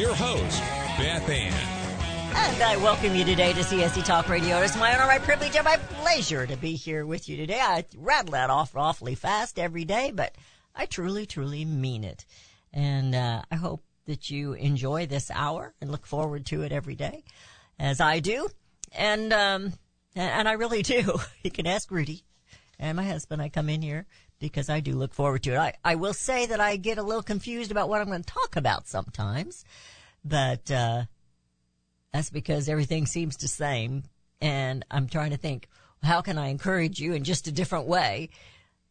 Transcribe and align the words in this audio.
your 0.00 0.14
host, 0.14 0.62
Beth 0.96 1.28
Ann. 1.28 1.52
And 2.34 2.62
I 2.62 2.78
welcome 2.78 3.14
you 3.14 3.22
today 3.22 3.52
to 3.52 3.60
CSC 3.60 4.02
Talk 4.02 4.30
Radio. 4.30 4.56
It's 4.62 4.74
my 4.74 4.94
honor, 4.94 5.04
my 5.04 5.18
privilege, 5.18 5.54
and 5.56 5.64
my 5.66 5.76
pleasure 5.76 6.46
to 6.46 6.56
be 6.56 6.74
here 6.74 7.04
with 7.04 7.28
you 7.28 7.36
today. 7.36 7.60
I 7.60 7.84
rattle 7.98 8.32
that 8.32 8.48
off 8.48 8.74
awfully 8.74 9.14
fast 9.14 9.58
every 9.58 9.84
day, 9.84 10.10
but 10.10 10.34
I 10.74 10.86
truly, 10.86 11.26
truly 11.26 11.66
mean 11.66 12.04
it. 12.04 12.24
And 12.72 13.14
uh, 13.14 13.42
I 13.50 13.56
hope 13.56 13.84
that 14.06 14.30
you 14.30 14.54
enjoy 14.54 15.04
this 15.04 15.30
hour 15.30 15.74
and 15.82 15.90
look 15.90 16.06
forward 16.06 16.46
to 16.46 16.62
it 16.62 16.72
every 16.72 16.94
day, 16.94 17.22
as 17.78 18.00
I 18.00 18.20
do. 18.20 18.48
And 18.92 19.34
um, 19.34 19.74
and 20.16 20.48
I 20.48 20.52
really 20.52 20.80
do. 20.80 21.20
You 21.42 21.50
can 21.50 21.66
ask 21.66 21.90
Rudy 21.90 22.24
and 22.78 22.96
my 22.96 23.04
husband. 23.04 23.42
I 23.42 23.50
come 23.50 23.68
in 23.68 23.82
here 23.82 24.06
because 24.40 24.68
I 24.68 24.80
do 24.80 24.94
look 24.94 25.14
forward 25.14 25.42
to 25.44 25.52
it. 25.52 25.58
I, 25.58 25.74
I 25.84 25.94
will 25.94 26.14
say 26.14 26.46
that 26.46 26.60
I 26.60 26.76
get 26.76 26.98
a 26.98 27.02
little 27.02 27.22
confused 27.22 27.70
about 27.70 27.88
what 27.88 28.00
I'm 28.00 28.08
going 28.08 28.22
to 28.24 28.32
talk 28.32 28.56
about 28.56 28.88
sometimes, 28.88 29.64
but 30.24 30.70
uh, 30.70 31.04
that's 32.12 32.30
because 32.30 32.68
everything 32.68 33.06
seems 33.06 33.36
the 33.36 33.48
same. 33.48 34.04
And 34.40 34.84
I'm 34.90 35.06
trying 35.06 35.30
to 35.30 35.36
think, 35.36 35.68
how 36.02 36.22
can 36.22 36.38
I 36.38 36.48
encourage 36.48 36.98
you 36.98 37.12
in 37.12 37.24
just 37.24 37.46
a 37.46 37.52
different 37.52 37.86
way? 37.86 38.30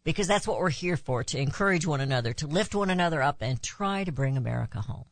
Because 0.04 0.28
that's 0.28 0.48
what 0.48 0.60
we're 0.60 0.70
here 0.70 0.96
for, 0.96 1.24
to 1.26 1.40
encourage 1.40 1.86
one 1.86 2.02
another, 2.02 2.32
to 2.34 2.48
lift 2.48 2.74
one 2.74 2.90
another 2.90 3.22
up 3.22 3.42
and 3.42 3.62
try 3.62 4.04
to 4.04 4.12
bring 4.12 4.38
America 4.38 4.82
home. 4.82 5.06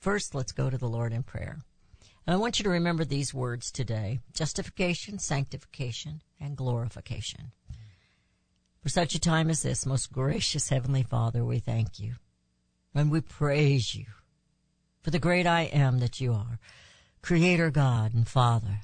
First, 0.00 0.34
let's 0.34 0.52
go 0.52 0.70
to 0.70 0.78
the 0.78 0.88
Lord 0.88 1.12
in 1.12 1.22
prayer. 1.22 1.58
And 2.26 2.34
I 2.34 2.38
want 2.38 2.58
you 2.58 2.62
to 2.64 2.70
remember 2.70 3.04
these 3.04 3.32
words 3.32 3.70
today. 3.70 4.20
Justification, 4.34 5.18
sanctification, 5.18 6.22
and 6.40 6.56
glorification. 6.56 7.52
For 8.82 8.88
such 8.88 9.14
a 9.14 9.20
time 9.20 9.50
as 9.50 9.62
this, 9.62 9.84
most 9.84 10.12
gracious 10.12 10.68
Heavenly 10.68 11.02
Father, 11.02 11.44
we 11.44 11.58
thank 11.58 11.98
you. 11.98 12.14
And 12.94 13.10
we 13.10 13.20
praise 13.20 13.94
you 13.94 14.06
for 15.02 15.10
the 15.10 15.18
great 15.18 15.46
I 15.46 15.62
am 15.62 16.00
that 16.00 16.20
you 16.20 16.32
are, 16.32 16.58
Creator 17.22 17.70
God 17.70 18.14
and 18.14 18.26
Father. 18.26 18.80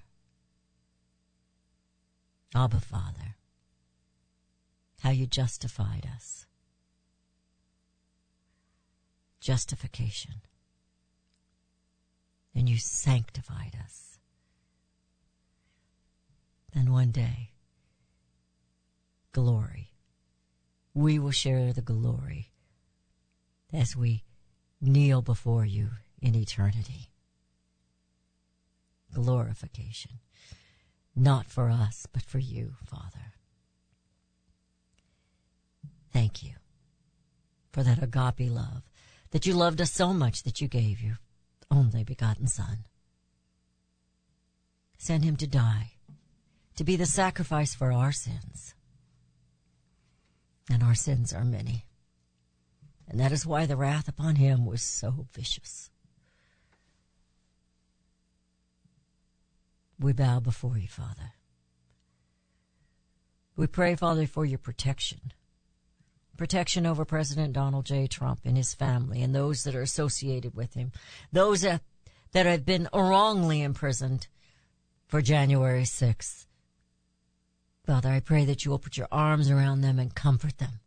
Abba 2.55 2.81
Father, 2.81 3.34
how 5.00 5.11
you 5.11 5.27
justified 5.27 6.09
us. 6.15 6.47
Justification. 9.41 10.34
And 12.55 12.69
you 12.69 12.78
sanctified 12.78 13.77
us. 13.83 14.19
Then 16.72 16.92
one 16.92 17.11
day, 17.11 17.50
glory. 19.35 19.91
We 20.95 21.19
will 21.19 21.33
share 21.33 21.75
the 21.75 21.83
glory 21.83 22.53
as 23.73 23.97
we 23.97 24.23
kneel 24.81 25.21
before 25.21 25.67
you 25.67 25.91
in 26.23 26.35
eternity. 26.35 27.11
Glorification. 29.12 30.12
Not 31.15 31.50
for 31.50 31.69
us, 31.69 32.06
but 32.12 32.23
for 32.23 32.39
you, 32.39 32.75
Father. 32.87 33.34
Thank 36.12 36.43
you 36.43 36.53
for 37.73 37.83
that 37.83 38.03
agape 38.03 38.50
love, 38.50 38.84
that 39.33 39.47
you 39.47 39.55
loved 39.55 39.81
us 39.81 39.91
so 39.91 40.15
much 40.15 40.44
that 40.44 40.61
you 40.61 40.69
gave 40.69 41.00
your 41.00 41.19
only 41.71 42.05
begotten 42.05 42.47
Son. 42.47 42.87
Send 44.97 45.25
him 45.25 45.37
to 45.37 45.47
die, 45.49 45.94
to 46.77 46.84
be 46.84 46.94
the 46.94 47.06
sacrifice 47.06 47.75
for 47.75 47.93
our 47.93 48.12
sins. 48.12 48.75
And 50.70 50.82
our 50.82 50.94
sins 50.94 51.32
are 51.32 51.44
many. 51.44 51.84
And 53.08 53.20
that 53.20 53.32
is 53.32 53.47
why 53.47 53.66
the 53.66 53.76
wrath 53.76 54.08
upon 54.08 54.36
him 54.36 54.64
was 54.64 54.82
so 54.82 55.26
vicious. 55.32 55.91
We 59.98 60.12
bow 60.12 60.41
before 60.41 60.78
you, 60.78 60.88
Father. 60.88 61.32
We 63.56 63.66
pray, 63.66 63.94
Father, 63.94 64.26
for 64.26 64.44
your 64.44 64.58
protection. 64.58 65.32
Protection 66.36 66.86
over 66.86 67.04
President 67.04 67.52
Donald 67.52 67.86
J. 67.86 68.08
Trump 68.08 68.41
and 68.44 68.56
his 68.56 68.75
family 68.75 69.22
and 69.22 69.34
those 69.34 69.62
that 69.62 69.76
are 69.76 69.82
associated 69.82 70.54
with 70.54 70.75
him. 70.75 70.91
Those 71.31 71.60
that, 71.60 71.81
have 72.32 72.64
been 72.66 72.88
wrongly 72.92 73.62
imprisoned 73.62 74.26
for 75.06 75.22
January 75.22 75.84
6th. 75.84 76.46
Father, 77.87 78.11
I 78.11 78.21
pray 78.21 78.45
that 78.47 78.65
you 78.65 78.71
will 78.71 78.78
put 78.78 78.97
your 78.97 79.09
arms 79.12 79.50
around 79.50 79.83
them 79.83 79.99
and 79.99 80.15
comfort 80.15 80.59
them. 80.59 80.81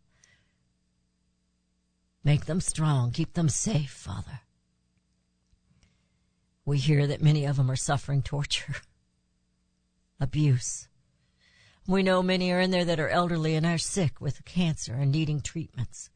Make 2.23 2.45
them 2.45 2.59
strong. 2.59 3.11
Keep 3.11 3.33
them 3.33 3.49
safe, 3.49 3.91
Father. 3.91 4.41
We 6.65 6.79
hear 6.79 7.07
that 7.07 7.21
many 7.21 7.45
of 7.45 7.55
them 7.55 7.71
are 7.71 7.77
suffering 7.77 8.21
torture, 8.21 8.75
abuse. 10.19 10.89
We 11.87 12.03
know 12.03 12.21
many 12.21 12.51
are 12.51 12.59
in 12.59 12.71
there 12.71 12.83
that 12.83 12.99
are 12.99 13.07
elderly 13.07 13.55
and 13.55 13.65
are 13.65 13.77
sick 13.77 14.19
with 14.19 14.43
cancer 14.43 14.95
and 14.95 15.11
needing 15.11 15.39
treatments. 15.39 16.09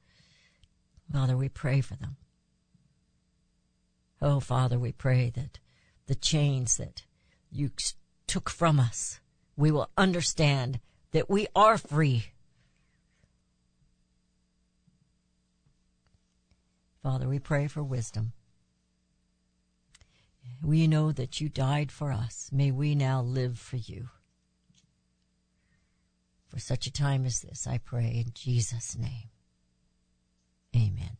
Father, 1.09 1.37
we 1.37 1.47
pray 1.47 1.79
for 1.79 1.95
them. 1.95 2.17
Oh, 4.21 4.39
Father, 4.39 4.77
we 4.77 4.91
pray 4.91 5.31
that 5.35 5.59
the 6.07 6.15
chains 6.15 6.75
that 6.77 7.03
you 7.49 7.71
took 8.27 8.49
from 8.49 8.79
us, 8.79 9.21
we 9.61 9.69
will 9.69 9.91
understand 9.95 10.79
that 11.11 11.29
we 11.29 11.45
are 11.55 11.77
free. 11.77 12.25
Father, 17.03 17.27
we 17.27 17.37
pray 17.37 17.67
for 17.67 17.83
wisdom. 17.83 18.31
We 20.63 20.87
know 20.87 21.11
that 21.11 21.39
you 21.39 21.47
died 21.47 21.91
for 21.91 22.11
us. 22.11 22.49
May 22.51 22.71
we 22.71 22.95
now 22.95 23.21
live 23.21 23.59
for 23.59 23.77
you. 23.77 24.09
For 26.47 26.59
such 26.59 26.87
a 26.87 26.91
time 26.91 27.23
as 27.27 27.41
this, 27.41 27.67
I 27.67 27.77
pray 27.77 28.23
in 28.25 28.31
Jesus' 28.33 28.97
name. 28.97 29.29
Amen. 30.75 31.17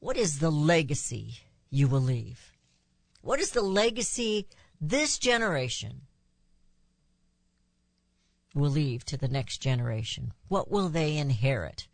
What 0.00 0.18
is 0.18 0.38
the 0.38 0.50
legacy 0.50 1.38
you 1.70 1.88
will 1.88 2.02
leave? 2.02 2.52
What 3.22 3.40
is 3.40 3.52
the 3.52 3.62
legacy 3.62 4.48
this 4.80 5.18
generation 5.18 6.02
will 8.54 8.70
leave 8.70 9.04
to 9.06 9.16
the 9.16 9.28
next 9.28 9.58
generation? 9.58 10.32
What 10.48 10.70
will 10.70 10.88
they 10.88 11.16
inherit 11.16 11.88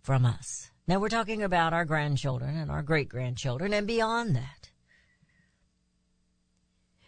from 0.00 0.24
us? 0.24 0.70
Now 0.88 0.98
we're 0.98 1.08
talking 1.08 1.42
about 1.42 1.72
our 1.72 1.84
grandchildren 1.84 2.56
and 2.56 2.70
our 2.70 2.82
great 2.82 3.08
grandchildren 3.08 3.72
and 3.72 3.86
beyond 3.86 4.36
that. 4.36 4.70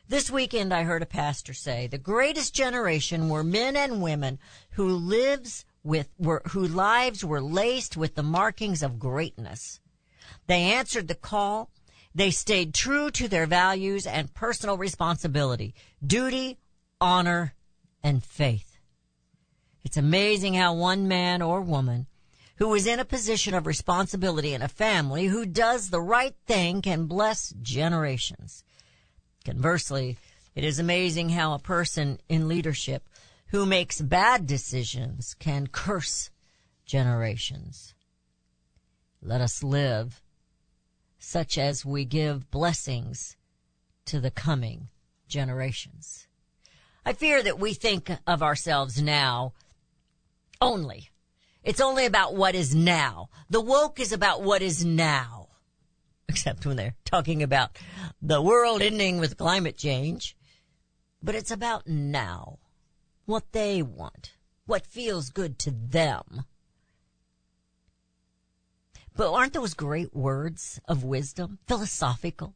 This 0.09 0.31
weekend 0.31 0.73
I 0.73 0.85
heard 0.85 1.03
a 1.03 1.07
pastor 1.07 1.53
say 1.53 1.87
the 1.87 1.99
greatest 1.99 2.55
generation 2.55 3.29
were 3.29 3.45
men 3.45 3.77
and 3.77 4.03
women 4.03 4.39
who 4.71 4.89
lives 4.89 5.67
with 5.85 6.09
were 6.19 6.43
whose 6.49 6.75
lives 6.75 7.25
were 7.25 7.43
laced 7.43 7.97
with 7.97 8.15
the 8.15 8.23
markings 8.23 8.83
of 8.83 8.99
greatness. 8.99 9.81
They 10.47 10.63
answered 10.63 11.09
the 11.09 11.15
call. 11.15 11.71
They 12.15 12.31
stayed 12.31 12.75
true 12.75 13.11
to 13.13 13.29
their 13.29 13.47
values 13.47 14.07
and 14.07 14.35
personal 14.35 14.77
responsibility, 14.77 15.75
duty, 16.05 16.59
honor, 17.01 17.55
and 18.03 18.25
faith. 18.25 18.79
It's 19.85 19.97
amazing 19.97 20.55
how 20.55 20.75
one 20.75 21.09
man 21.09 21.43
or 21.43 21.61
woman 21.61 22.07
who 22.57 22.75
is 22.75 22.87
in 22.87 22.99
a 22.99 23.05
position 23.05 23.55
of 23.55 23.67
responsibility 23.67 24.53
in 24.53 24.63
a 24.63 24.69
family 24.69 25.27
who 25.27 25.47
does 25.47 25.91
the 25.91 26.01
right 26.01 26.35
thing 26.47 26.83
can 26.83 27.07
bless 27.07 27.55
generations. 27.63 28.65
Conversely, 29.45 30.17
it 30.55 30.65
is 30.65 30.79
amazing 30.79 31.31
how 31.31 31.55
a 31.55 31.61
person 31.61 32.19
in 32.29 32.49
leadership 32.49 33.09
who 33.49 33.65
makes 33.65 34.01
bad 34.01 34.47
decisions 34.47 35.35
can 35.35 35.69
curse 35.69 36.31
generations. 36.85 37.95
Let 39.23 39.41
us 39.41 39.63
live 39.63 40.21
such 41.19 41.59
as 41.59 41.85
we 41.85 42.05
give 42.05 42.51
blessings 42.51 43.37
to 44.07 44.21
the 44.21 44.31
coming 44.31 44.89
generations. 45.29 46.27
I 47.05 47.13
fear 47.13 47.43
that 47.43 47.59
we 47.59 47.75
think 47.75 48.11
of 48.27 48.43
ourselves 48.43 49.01
now 49.01 49.53
only 50.61 51.11
It's 51.63 51.81
only 51.81 52.07
about 52.07 52.35
what 52.35 52.55
is 52.55 52.75
now. 52.75 53.29
The 53.51 53.61
woke 53.61 54.01
is 54.01 54.13
about 54.13 54.43
what 54.43 54.63
is 54.63 54.85
now. 54.85 55.49
Except 56.29 56.65
when 56.65 56.77
they're 56.77 56.97
talking 57.05 57.43
about 57.43 57.77
the 58.23 58.41
world 58.41 58.81
ending 58.81 59.19
with 59.19 59.37
climate 59.37 59.77
change. 59.77 60.37
But 61.23 61.35
it's 61.35 61.51
about 61.51 61.87
now. 61.87 62.59
What 63.27 63.53
they 63.53 63.83
want. 63.83 64.35
What 64.67 64.87
feels 64.87 65.31
good 65.31 65.59
to 65.61 65.71
them. 65.71 66.45
But 69.19 69.33
aren't 69.33 69.53
those 69.53 69.75
great 69.75 70.15
words 70.15 70.81
of 70.87 71.03
wisdom? 71.03 71.59
Philosophical? 71.67 72.55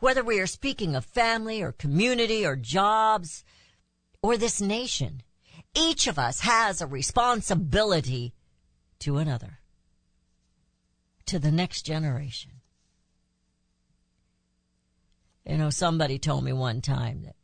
Whether 0.00 0.24
we 0.24 0.40
are 0.40 0.48
speaking 0.48 0.96
of 0.96 1.04
family 1.04 1.62
or 1.62 1.70
community 1.70 2.44
or 2.44 2.56
jobs 2.56 3.44
or 4.22 4.36
this 4.36 4.60
nation, 4.60 5.22
each 5.72 6.08
of 6.08 6.18
us 6.18 6.40
has 6.40 6.82
a 6.82 6.86
responsibility 6.88 8.34
to 8.98 9.18
another, 9.18 9.60
to 11.26 11.38
the 11.38 11.52
next 11.52 11.82
generation. 11.82 12.50
You 15.46 15.58
know, 15.58 15.70
somebody 15.70 16.18
told 16.18 16.42
me 16.42 16.52
one 16.52 16.80
time 16.80 17.22
that 17.22 17.36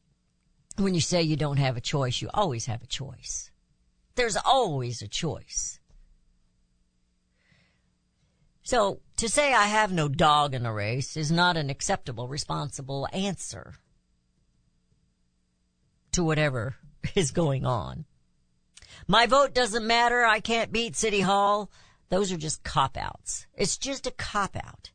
when 0.77 0.97
you 0.97 1.01
say 1.01 1.23
you 1.23 1.37
don't 1.37 1.59
have 1.59 1.77
a 1.77 1.81
choice, 1.81 2.21
you 2.21 2.31
always 2.35 2.67
have 2.67 2.83
a 2.83 2.89
choice. 2.89 3.53
There's 4.17 4.37
always 4.37 5.03
a 5.03 5.09
choice. 5.09 5.80
So 8.63 9.01
to 9.17 9.29
say 9.29 9.53
I 9.53 9.67
have 9.67 9.93
no 9.93 10.09
dog 10.09 10.55
in 10.55 10.63
the 10.63 10.73
race 10.73 11.17
is 11.17 11.31
not 11.31 11.57
an 11.57 11.71
acceptable, 11.71 12.29
responsible 12.29 13.09
answer 13.13 13.75
to 16.13 16.23
whatever 16.25 16.77
is 17.15 17.31
going 17.31 17.65
on. 17.65 18.05
My 19.07 19.27
vote 19.27 19.55
doesn't 19.55 19.87
matter. 19.87 20.25
I 20.25 20.41
can't 20.41 20.73
beat 20.73 20.97
City 20.97 21.21
Hall. 21.21 21.71
Those 22.11 22.31
are 22.33 22.37
just 22.37 22.63
cop 22.63 22.97
outs. 22.97 23.47
It's 23.55 23.77
just 23.77 24.07
a 24.07 24.13
cop 24.13 24.57
out. 24.57 24.91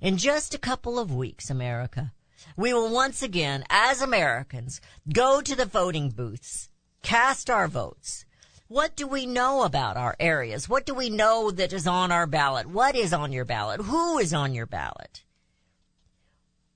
In 0.00 0.16
just 0.16 0.54
a 0.54 0.58
couple 0.58 0.98
of 0.98 1.14
weeks, 1.14 1.48
America, 1.48 2.12
we 2.56 2.72
will 2.72 2.92
once 2.92 3.22
again, 3.22 3.64
as 3.70 4.02
Americans, 4.02 4.80
go 5.12 5.40
to 5.40 5.54
the 5.54 5.64
voting 5.64 6.10
booths, 6.10 6.68
cast 7.02 7.48
our 7.48 7.68
votes. 7.68 8.25
What 8.68 8.96
do 8.96 9.06
we 9.06 9.26
know 9.26 9.62
about 9.62 9.96
our 9.96 10.16
areas? 10.18 10.68
What 10.68 10.84
do 10.84 10.94
we 10.94 11.08
know 11.08 11.52
that 11.52 11.72
is 11.72 11.86
on 11.86 12.10
our 12.10 12.26
ballot? 12.26 12.66
What 12.66 12.96
is 12.96 13.12
on 13.12 13.32
your 13.32 13.44
ballot? 13.44 13.82
Who 13.82 14.18
is 14.18 14.34
on 14.34 14.54
your 14.54 14.66
ballot? 14.66 15.22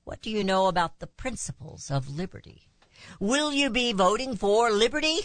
What 0.04 0.22
do 0.22 0.30
you 0.30 0.44
know 0.44 0.68
about 0.68 1.00
the 1.00 1.08
principles 1.08 1.90
of 1.90 2.08
liberty? 2.08 2.68
Will 3.18 3.52
you 3.52 3.70
be 3.70 3.92
voting 3.92 4.36
for 4.36 4.70
liberty? 4.70 5.20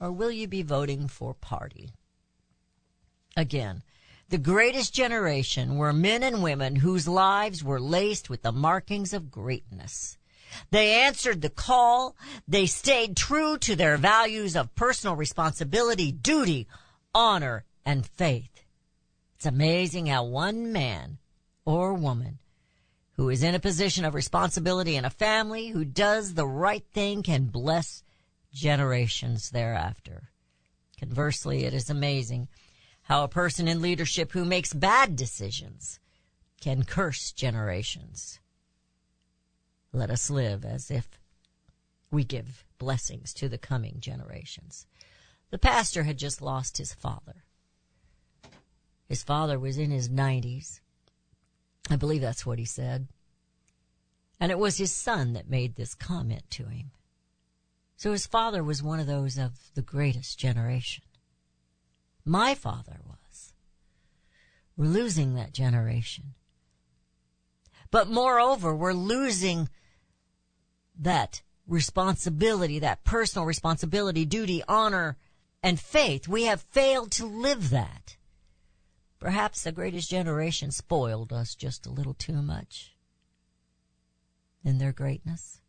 Or 0.00 0.10
will 0.10 0.30
you 0.30 0.48
be 0.48 0.62
voting 0.62 1.06
for 1.06 1.34
party? 1.34 1.90
Again, 3.36 3.82
the 4.28 4.38
greatest 4.38 4.92
generation 4.92 5.76
were 5.76 5.92
men 5.92 6.24
and 6.24 6.42
women 6.42 6.76
whose 6.76 7.06
lives 7.06 7.62
were 7.62 7.80
laced 7.80 8.28
with 8.28 8.42
the 8.42 8.52
markings 8.52 9.12
of 9.12 9.30
greatness. 9.30 10.15
They 10.70 11.02
answered 11.02 11.42
the 11.42 11.50
call. 11.50 12.16
They 12.46 12.66
stayed 12.66 13.16
true 13.16 13.58
to 13.58 13.76
their 13.76 13.96
values 13.96 14.56
of 14.56 14.74
personal 14.74 15.16
responsibility, 15.16 16.12
duty, 16.12 16.66
honor, 17.14 17.64
and 17.84 18.06
faith. 18.06 18.64
It's 19.36 19.46
amazing 19.46 20.06
how 20.06 20.24
one 20.24 20.72
man 20.72 21.18
or 21.64 21.94
woman 21.94 22.38
who 23.16 23.28
is 23.30 23.42
in 23.42 23.54
a 23.54 23.60
position 23.60 24.04
of 24.04 24.14
responsibility 24.14 24.96
in 24.96 25.04
a 25.04 25.10
family 25.10 25.68
who 25.68 25.84
does 25.84 26.34
the 26.34 26.46
right 26.46 26.84
thing 26.92 27.22
can 27.22 27.46
bless 27.46 28.02
generations 28.52 29.50
thereafter. 29.50 30.30
Conversely, 30.98 31.64
it 31.64 31.74
is 31.74 31.90
amazing 31.90 32.48
how 33.02 33.22
a 33.22 33.28
person 33.28 33.68
in 33.68 33.80
leadership 33.80 34.32
who 34.32 34.44
makes 34.44 34.72
bad 34.72 35.16
decisions 35.16 36.00
can 36.60 36.82
curse 36.82 37.32
generations. 37.32 38.40
Let 39.92 40.10
us 40.10 40.30
live 40.30 40.64
as 40.64 40.90
if 40.90 41.08
we 42.10 42.24
give 42.24 42.64
blessings 42.78 43.32
to 43.34 43.48
the 43.48 43.58
coming 43.58 43.96
generations. 44.00 44.86
The 45.50 45.58
pastor 45.58 46.02
had 46.02 46.18
just 46.18 46.42
lost 46.42 46.78
his 46.78 46.92
father. 46.92 47.44
His 49.08 49.22
father 49.22 49.58
was 49.58 49.78
in 49.78 49.90
his 49.90 50.08
90s. 50.08 50.80
I 51.88 51.96
believe 51.96 52.20
that's 52.20 52.44
what 52.44 52.58
he 52.58 52.64
said. 52.64 53.08
And 54.40 54.52
it 54.52 54.58
was 54.58 54.78
his 54.78 54.92
son 54.92 55.32
that 55.32 55.48
made 55.48 55.76
this 55.76 55.94
comment 55.94 56.42
to 56.50 56.64
him. 56.64 56.90
So 57.96 58.12
his 58.12 58.26
father 58.26 58.62
was 58.62 58.82
one 58.82 59.00
of 59.00 59.06
those 59.06 59.38
of 59.38 59.52
the 59.74 59.82
greatest 59.82 60.38
generation. 60.38 61.04
My 62.24 62.54
father 62.54 63.00
was. 63.06 63.54
We're 64.76 64.86
losing 64.86 65.34
that 65.34 65.54
generation. 65.54 66.34
But 67.90 68.08
moreover, 68.08 68.74
we're 68.74 68.92
losing 68.92 69.68
that 70.98 71.42
responsibility, 71.66 72.78
that 72.78 73.04
personal 73.04 73.46
responsibility, 73.46 74.24
duty, 74.24 74.62
honor, 74.68 75.16
and 75.62 75.80
faith. 75.80 76.28
We 76.28 76.44
have 76.44 76.62
failed 76.62 77.10
to 77.12 77.26
live 77.26 77.70
that. 77.70 78.16
Perhaps 79.18 79.62
the 79.62 79.72
greatest 79.72 80.10
generation 80.10 80.70
spoiled 80.70 81.32
us 81.32 81.54
just 81.54 81.86
a 81.86 81.90
little 81.90 82.14
too 82.14 82.42
much 82.42 82.94
in 84.64 84.78
their 84.78 84.92
greatness. 84.92 85.60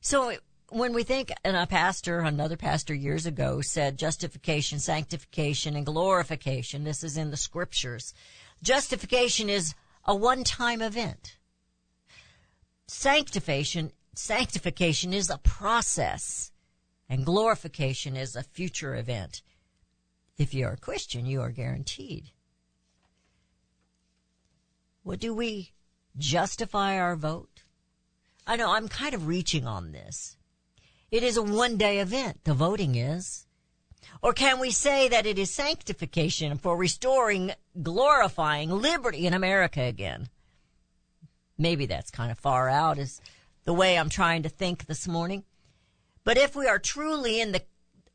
So 0.00 0.34
when 0.70 0.92
we 0.92 1.02
think, 1.02 1.30
and 1.44 1.56
a 1.56 1.66
pastor, 1.66 2.20
another 2.20 2.56
pastor 2.56 2.94
years 2.94 3.26
ago 3.26 3.60
said 3.60 3.98
justification, 3.98 4.78
sanctification, 4.78 5.76
and 5.76 5.86
glorification, 5.86 6.84
this 6.84 7.04
is 7.04 7.16
in 7.16 7.30
the 7.30 7.36
scriptures. 7.36 8.14
Justification 8.62 9.48
is 9.48 9.74
a 10.04 10.14
one-time 10.14 10.82
event. 10.82 11.36
Sanctification, 12.86 13.92
sanctification 14.14 15.12
is 15.12 15.30
a 15.30 15.38
process, 15.38 16.50
and 17.08 17.24
glorification 17.24 18.16
is 18.16 18.34
a 18.34 18.42
future 18.42 18.94
event. 18.94 19.42
If 20.38 20.54
you're 20.54 20.72
a 20.72 20.76
Christian, 20.76 21.26
you 21.26 21.40
are 21.42 21.50
guaranteed. 21.50 22.30
What 25.02 25.20
do 25.20 25.34
we 25.34 25.72
justify 26.16 26.98
our 26.98 27.16
vote? 27.16 27.62
I 28.46 28.56
know 28.56 28.72
I'm 28.72 28.88
kind 28.88 29.14
of 29.14 29.26
reaching 29.26 29.66
on 29.66 29.92
this. 29.92 30.36
It 31.10 31.22
is 31.22 31.36
a 31.36 31.42
one 31.42 31.76
day 31.76 31.98
event, 31.98 32.44
the 32.44 32.54
voting 32.54 32.94
is. 32.94 33.46
Or 34.22 34.32
can 34.32 34.58
we 34.58 34.70
say 34.70 35.08
that 35.08 35.26
it 35.26 35.38
is 35.38 35.50
sanctification 35.50 36.58
for 36.58 36.76
restoring, 36.76 37.52
glorifying 37.82 38.70
liberty 38.70 39.26
in 39.26 39.34
America 39.34 39.82
again? 39.82 40.28
Maybe 41.56 41.86
that's 41.86 42.10
kind 42.10 42.30
of 42.30 42.38
far 42.38 42.68
out 42.68 42.98
is 42.98 43.20
the 43.64 43.74
way 43.74 43.98
I'm 43.98 44.08
trying 44.08 44.42
to 44.42 44.48
think 44.48 44.86
this 44.86 45.06
morning. 45.06 45.44
But 46.24 46.38
if 46.38 46.54
we 46.54 46.66
are 46.66 46.78
truly 46.78 47.40
in 47.40 47.52
the, 47.52 47.62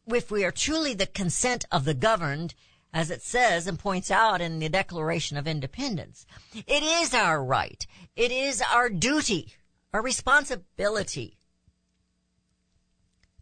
if 0.08 0.32
we 0.32 0.44
are 0.44 0.52
truly 0.52 0.94
the 0.94 1.08
consent 1.08 1.66
of 1.72 1.86
the 1.86 1.94
governed, 1.94 2.56
as 2.94 3.12
it 3.12 3.22
says 3.22 3.68
and 3.68 3.78
points 3.78 4.10
out 4.10 4.42
in 4.42 4.60
the 4.60 4.70
Declaration 4.70 5.38
of 5.38 5.48
Independence, 5.48 6.26
it 6.54 6.82
is 6.82 7.14
our 7.14 7.44
right. 7.44 7.86
It 8.16 8.32
is 8.32 8.64
our 8.74 8.90
duty, 8.90 9.54
our 9.94 10.02
responsibility 10.02 11.38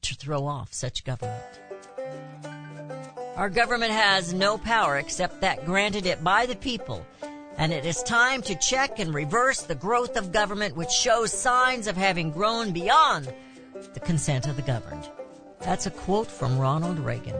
to 0.01 0.15
throw 0.15 0.45
off 0.45 0.73
such 0.73 1.03
government. 1.03 1.62
Our 3.35 3.49
government 3.49 3.91
has 3.91 4.31
no 4.31 4.59
power 4.59 4.97
except 4.97 5.41
that 5.41 5.65
granted 5.65 6.05
it 6.05 6.23
by 6.23 6.45
the 6.45 6.55
people, 6.55 7.03
and 7.57 7.73
it 7.73 7.83
is 7.83 8.03
time 8.03 8.43
to 8.43 8.53
check 8.55 8.99
and 8.99 9.11
reverse 9.11 9.63
the 9.63 9.73
growth 9.73 10.17
of 10.17 10.31
government 10.31 10.75
which 10.75 10.91
shows 10.91 11.31
signs 11.31 11.87
of 11.87 11.97
having 11.97 12.29
grown 12.29 12.71
beyond 12.71 13.33
the 13.95 13.99
consent 13.99 14.47
of 14.47 14.55
the 14.55 14.61
governed. 14.61 15.09
That's 15.61 15.87
a 15.87 15.91
quote 15.91 16.29
from 16.29 16.59
Ronald 16.59 16.99
Reagan. 16.99 17.35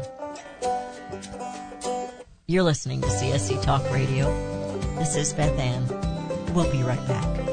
You're 2.47 2.63
listening 2.63 3.01
to 3.01 3.07
CSC 3.07 3.61
Talk 3.61 3.83
Radio. 3.91 4.25
This 4.97 5.15
is 5.15 5.31
Beth 5.33 5.57
Ann. 5.59 5.85
We'll 6.55 6.71
be 6.71 6.81
right 6.81 7.07
back. 7.07 7.52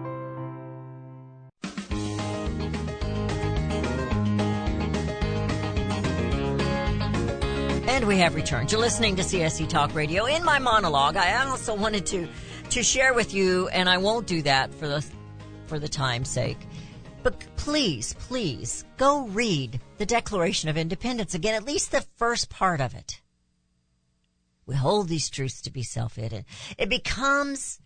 And 8.01 8.07
we 8.07 8.17
have 8.17 8.33
returned. 8.33 8.71
You're 8.71 8.81
listening 8.81 9.15
to 9.17 9.21
CSC 9.21 9.69
Talk 9.69 9.93
Radio. 9.93 10.25
In 10.25 10.43
my 10.43 10.57
monologue, 10.57 11.17
I 11.17 11.45
also 11.45 11.75
wanted 11.75 12.07
to 12.07 12.27
to 12.71 12.81
share 12.81 13.13
with 13.13 13.31
you, 13.31 13.67
and 13.67 13.87
I 13.87 13.99
won't 13.99 14.25
do 14.25 14.41
that 14.41 14.73
for 14.73 14.87
the 14.87 15.05
for 15.67 15.77
the 15.77 15.87
time's 15.87 16.27
sake. 16.27 16.57
But 17.21 17.39
please, 17.57 18.15
please 18.15 18.85
go 18.97 19.27
read 19.27 19.79
the 19.99 20.07
Declaration 20.07 20.67
of 20.67 20.77
Independence 20.77 21.35
again, 21.35 21.53
at 21.53 21.63
least 21.63 21.91
the 21.91 22.03
first 22.17 22.49
part 22.49 22.81
of 22.81 22.95
it. 22.95 23.21
We 24.65 24.73
hold 24.73 25.07
these 25.07 25.29
truths 25.29 25.61
to 25.61 25.71
be 25.71 25.83
self-evident. 25.83 26.47
It 26.79 26.89
becomes 26.89 27.79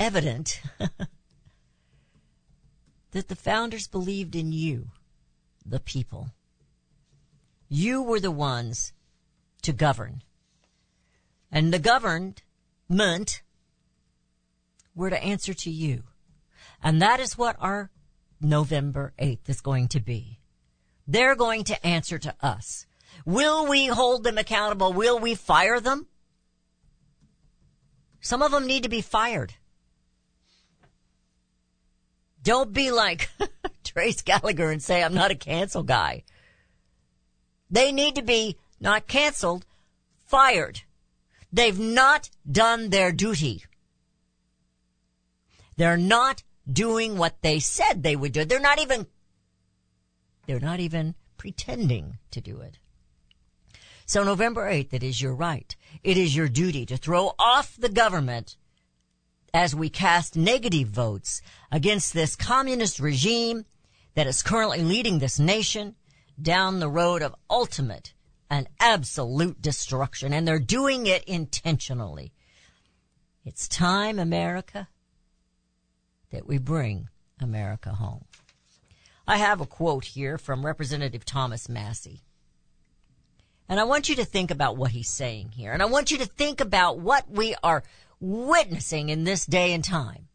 evident 0.00 0.60
that 3.12 3.28
the 3.28 3.36
founders 3.36 3.86
believed 3.86 4.34
in 4.34 4.50
you, 4.50 4.88
the 5.64 5.78
people. 5.78 6.30
You 7.76 8.02
were 8.02 8.20
the 8.20 8.30
ones 8.30 8.92
to 9.62 9.72
govern. 9.72 10.22
And 11.50 11.74
the 11.74 11.80
government 11.80 13.42
were 14.94 15.10
to 15.10 15.20
answer 15.20 15.52
to 15.54 15.70
you. 15.70 16.04
And 16.84 17.02
that 17.02 17.18
is 17.18 17.36
what 17.36 17.56
our 17.58 17.90
November 18.40 19.12
8th 19.18 19.48
is 19.48 19.60
going 19.60 19.88
to 19.88 19.98
be. 19.98 20.38
They're 21.08 21.34
going 21.34 21.64
to 21.64 21.84
answer 21.84 22.16
to 22.16 22.36
us. 22.40 22.86
Will 23.26 23.66
we 23.66 23.86
hold 23.86 24.22
them 24.22 24.38
accountable? 24.38 24.92
Will 24.92 25.18
we 25.18 25.34
fire 25.34 25.80
them? 25.80 26.06
Some 28.20 28.40
of 28.40 28.52
them 28.52 28.68
need 28.68 28.84
to 28.84 28.88
be 28.88 29.00
fired. 29.00 29.54
Don't 32.40 32.72
be 32.72 32.92
like 32.92 33.30
Trace 33.82 34.22
Gallagher 34.22 34.70
and 34.70 34.80
say, 34.80 35.02
I'm 35.02 35.14
not 35.14 35.32
a 35.32 35.34
cancel 35.34 35.82
guy. 35.82 36.22
They 37.70 37.92
need 37.92 38.14
to 38.16 38.22
be 38.22 38.56
not 38.80 39.08
canceled, 39.08 39.66
fired. 40.24 40.82
They've 41.52 41.78
not 41.78 42.30
done 42.50 42.90
their 42.90 43.12
duty. 43.12 43.64
They're 45.76 45.96
not 45.96 46.42
doing 46.70 47.16
what 47.16 47.42
they 47.42 47.60
said 47.60 48.02
they 48.02 48.16
would 48.16 48.32
do. 48.32 48.44
They're 48.44 48.60
not 48.60 48.80
even, 48.80 49.06
they're 50.46 50.60
not 50.60 50.80
even 50.80 51.14
pretending 51.36 52.18
to 52.30 52.40
do 52.40 52.60
it. 52.60 52.78
So 54.06 54.22
November 54.22 54.70
8th, 54.70 54.92
it 54.92 55.02
is 55.02 55.20
your 55.20 55.34
right. 55.34 55.74
It 56.02 56.16
is 56.16 56.36
your 56.36 56.48
duty 56.48 56.84
to 56.86 56.96
throw 56.96 57.32
off 57.38 57.76
the 57.76 57.88
government 57.88 58.56
as 59.52 59.74
we 59.74 59.88
cast 59.88 60.36
negative 60.36 60.88
votes 60.88 61.40
against 61.70 62.12
this 62.12 62.36
communist 62.36 62.98
regime 63.00 63.64
that 64.14 64.26
is 64.26 64.42
currently 64.42 64.82
leading 64.82 65.18
this 65.18 65.38
nation 65.38 65.94
down 66.40 66.80
the 66.80 66.88
road 66.88 67.22
of 67.22 67.34
ultimate 67.48 68.14
and 68.50 68.68
absolute 68.80 69.60
destruction. 69.60 70.32
And 70.32 70.46
they're 70.46 70.58
doing 70.58 71.06
it 71.06 71.24
intentionally. 71.24 72.32
It's 73.44 73.68
time, 73.68 74.18
America, 74.18 74.88
that 76.30 76.46
we 76.46 76.58
bring 76.58 77.08
America 77.40 77.90
home. 77.90 78.24
I 79.26 79.38
have 79.38 79.60
a 79.60 79.66
quote 79.66 80.04
here 80.04 80.38
from 80.38 80.64
Representative 80.64 81.24
Thomas 81.24 81.68
Massie. 81.68 82.22
And 83.68 83.80
I 83.80 83.84
want 83.84 84.08
you 84.08 84.16
to 84.16 84.24
think 84.24 84.50
about 84.50 84.76
what 84.76 84.90
he's 84.90 85.08
saying 85.08 85.50
here. 85.50 85.72
And 85.72 85.82
I 85.82 85.86
want 85.86 86.10
you 86.10 86.18
to 86.18 86.26
think 86.26 86.60
about 86.60 86.98
what 86.98 87.30
we 87.30 87.54
are 87.62 87.82
witnessing 88.20 89.08
in 89.08 89.24
this 89.24 89.46
day 89.46 89.72
and 89.72 89.82
time. 89.82 90.28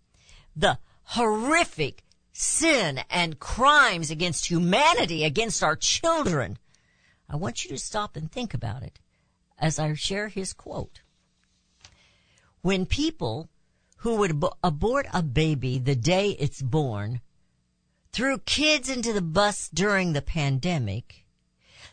The 0.55 0.79
horrific 1.03 2.03
sin 2.39 3.01
and 3.09 3.37
crimes 3.37 4.09
against 4.09 4.45
humanity, 4.45 5.25
against 5.25 5.61
our 5.61 5.75
children. 5.75 6.57
I 7.29 7.35
want 7.35 7.65
you 7.65 7.69
to 7.71 7.77
stop 7.77 8.15
and 8.15 8.31
think 8.31 8.53
about 8.53 8.81
it 8.81 8.97
as 9.57 9.77
I 9.77 9.93
share 9.93 10.29
his 10.29 10.53
quote. 10.53 11.01
When 12.61 12.85
people 12.85 13.49
who 13.97 14.15
would 14.15 14.41
abort 14.63 15.07
a 15.13 15.21
baby 15.21 15.79
the 15.79 15.95
day 15.95 16.29
it's 16.39 16.61
born 16.61 17.19
threw 18.13 18.37
kids 18.39 18.87
into 18.89 19.11
the 19.11 19.21
bus 19.21 19.69
during 19.73 20.13
the 20.13 20.21
pandemic, 20.21 21.25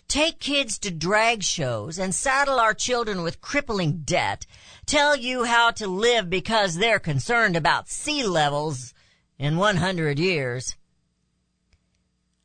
take 0.07 0.38
kids 0.38 0.79
to 0.79 0.93
drag 0.93 1.43
shows 1.43 1.99
and 1.99 2.15
saddle 2.15 2.61
our 2.61 2.73
children 2.73 3.23
with 3.23 3.41
crippling 3.41 4.03
debt, 4.05 4.47
tell 4.87 5.17
you 5.17 5.43
how 5.43 5.73
to 5.73 5.88
live 5.88 6.31
because 6.31 6.76
they're 6.76 7.00
concerned 7.00 7.57
about 7.57 7.88
sea 7.88 8.25
levels 8.25 8.95
in 9.38 9.57
100 9.57 10.19
years. 10.19 10.76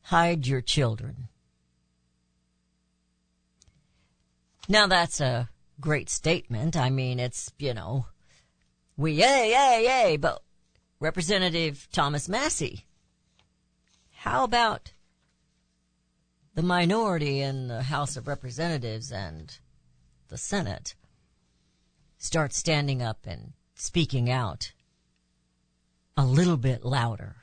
Hide 0.02 0.46
your 0.46 0.60
children. 0.60 1.28
Now 4.68 4.86
that's 4.86 5.20
a 5.20 5.48
great 5.80 6.08
statement. 6.08 6.76
I 6.76 6.90
mean, 6.90 7.18
it's, 7.18 7.52
you 7.58 7.74
know, 7.74 8.06
we 8.96 9.12
yay, 9.12 9.50
yay, 9.50 9.84
yay, 9.84 10.16
but 10.16 10.42
Representative 11.00 11.88
Thomas 11.92 12.28
Massie, 12.28 12.86
how 14.12 14.44
about 14.44 14.92
the 16.54 16.62
minority 16.62 17.40
in 17.40 17.68
the 17.68 17.84
House 17.84 18.16
of 18.16 18.28
Representatives 18.28 19.10
and 19.10 19.58
the 20.28 20.38
Senate 20.38 20.94
start 22.18 22.52
standing 22.52 23.02
up 23.02 23.26
and 23.26 23.52
speaking 23.74 24.30
out 24.30 24.72
a 26.16 26.24
little 26.24 26.56
bit 26.56 26.84
louder. 26.84 27.36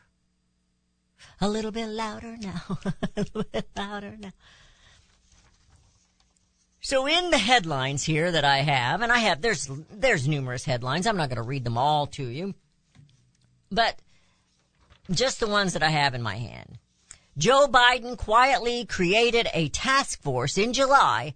A 1.42 1.50
little 1.50 1.72
bit 1.72 1.88
louder 1.88 2.38
now. 2.38 2.62
a 2.86 3.22
little 3.22 3.44
bit 3.44 3.68
louder 3.76 4.16
now. 4.20 4.32
So 6.82 7.08
in 7.08 7.30
the 7.30 7.38
headlines 7.38 8.04
here 8.04 8.32
that 8.32 8.46
I 8.46 8.60
have, 8.60 9.02
and 9.02 9.12
I 9.12 9.20
have, 9.20 9.42
there's, 9.42 9.70
there's 9.92 10.28
numerous 10.28 10.64
headlines. 10.64 11.06
I'm 11.06 11.18
not 11.18 11.30
going 11.30 11.42
to 11.42 11.48
read 11.48 11.66
them 11.66 11.78
all 11.78 12.08
to 12.08 12.24
you, 12.24 12.56
but 13.70 13.96
just 15.12 15.40
the 15.40 15.48
ones 15.48 15.74
that 15.74 15.84
I 15.84 15.90
have 15.90 16.14
in 16.14 16.22
my 16.22 16.38
hand. 16.38 16.78
Joe 17.38 17.68
Biden 17.68 18.18
quietly 18.18 18.86
created 18.86 19.48
a 19.54 19.70
task 19.70 20.22
force 20.22 20.58
in 20.58 20.74
July 20.74 21.36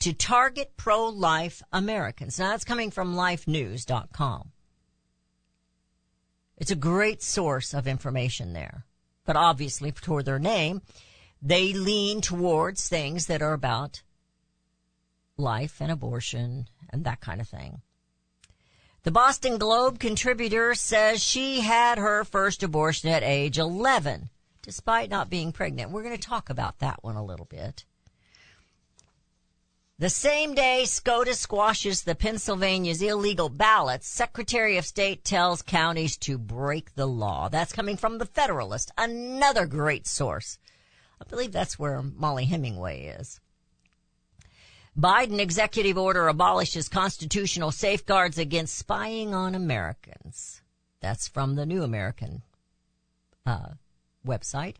to 0.00 0.12
target 0.12 0.76
pro-life 0.76 1.62
Americans. 1.72 2.38
Now 2.38 2.50
that's 2.50 2.64
coming 2.64 2.90
from 2.90 3.14
lifenews.com. 3.14 4.52
It's 6.60 6.70
a 6.70 6.76
great 6.76 7.22
source 7.22 7.72
of 7.72 7.88
information 7.88 8.52
there. 8.52 8.84
But 9.24 9.34
obviously, 9.34 9.90
toward 9.90 10.26
their 10.26 10.38
name, 10.38 10.82
they 11.40 11.72
lean 11.72 12.20
towards 12.20 12.86
things 12.86 13.26
that 13.26 13.40
are 13.40 13.54
about 13.54 14.02
life 15.38 15.80
and 15.80 15.90
abortion 15.90 16.68
and 16.90 17.04
that 17.04 17.20
kind 17.20 17.40
of 17.40 17.48
thing. 17.48 17.80
The 19.04 19.10
Boston 19.10 19.56
Globe 19.56 19.98
contributor 19.98 20.74
says 20.74 21.22
she 21.22 21.60
had 21.60 21.96
her 21.96 22.24
first 22.24 22.62
abortion 22.62 23.08
at 23.08 23.22
age 23.22 23.56
11, 23.56 24.28
despite 24.60 25.08
not 25.08 25.30
being 25.30 25.52
pregnant. 25.52 25.90
We're 25.90 26.02
going 26.02 26.16
to 26.16 26.28
talk 26.28 26.50
about 26.50 26.80
that 26.80 27.02
one 27.02 27.16
a 27.16 27.24
little 27.24 27.46
bit. 27.46 27.86
The 30.00 30.08
same 30.08 30.54
day 30.54 30.86
SCOTUS 30.86 31.40
squashes 31.40 32.04
the 32.04 32.14
Pennsylvania's 32.14 33.02
illegal 33.02 33.50
ballots, 33.50 34.08
Secretary 34.08 34.78
of 34.78 34.86
State 34.86 35.24
tells 35.24 35.60
counties 35.60 36.16
to 36.20 36.38
break 36.38 36.94
the 36.94 37.04
law. 37.04 37.50
That's 37.50 37.74
coming 37.74 37.98
from 37.98 38.16
the 38.16 38.24
Federalist, 38.24 38.90
another 38.96 39.66
great 39.66 40.06
source. 40.06 40.58
I 41.20 41.28
believe 41.28 41.52
that's 41.52 41.78
where 41.78 42.00
Mollie 42.00 42.46
Hemingway 42.46 43.14
is. 43.20 43.40
Biden 44.98 45.38
executive 45.38 45.98
order 45.98 46.28
abolishes 46.28 46.88
constitutional 46.88 47.70
safeguards 47.70 48.38
against 48.38 48.78
spying 48.78 49.34
on 49.34 49.54
Americans. 49.54 50.62
That's 51.02 51.28
from 51.28 51.56
the 51.56 51.66
New 51.66 51.82
American 51.82 52.40
uh, 53.44 53.72
website. 54.26 54.76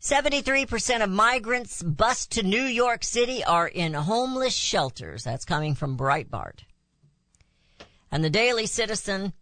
73% 0.00 1.02
of 1.02 1.10
migrants 1.10 1.82
bused 1.82 2.30
to 2.32 2.44
New 2.44 2.62
York 2.62 3.02
City 3.02 3.42
are 3.42 3.66
in 3.66 3.94
homeless 3.94 4.54
shelters. 4.54 5.24
That's 5.24 5.44
coming 5.44 5.74
from 5.74 5.98
Breitbart. 5.98 6.60
And 8.10 8.22
the 8.22 8.30
Daily 8.30 8.66
Citizen 8.66 9.32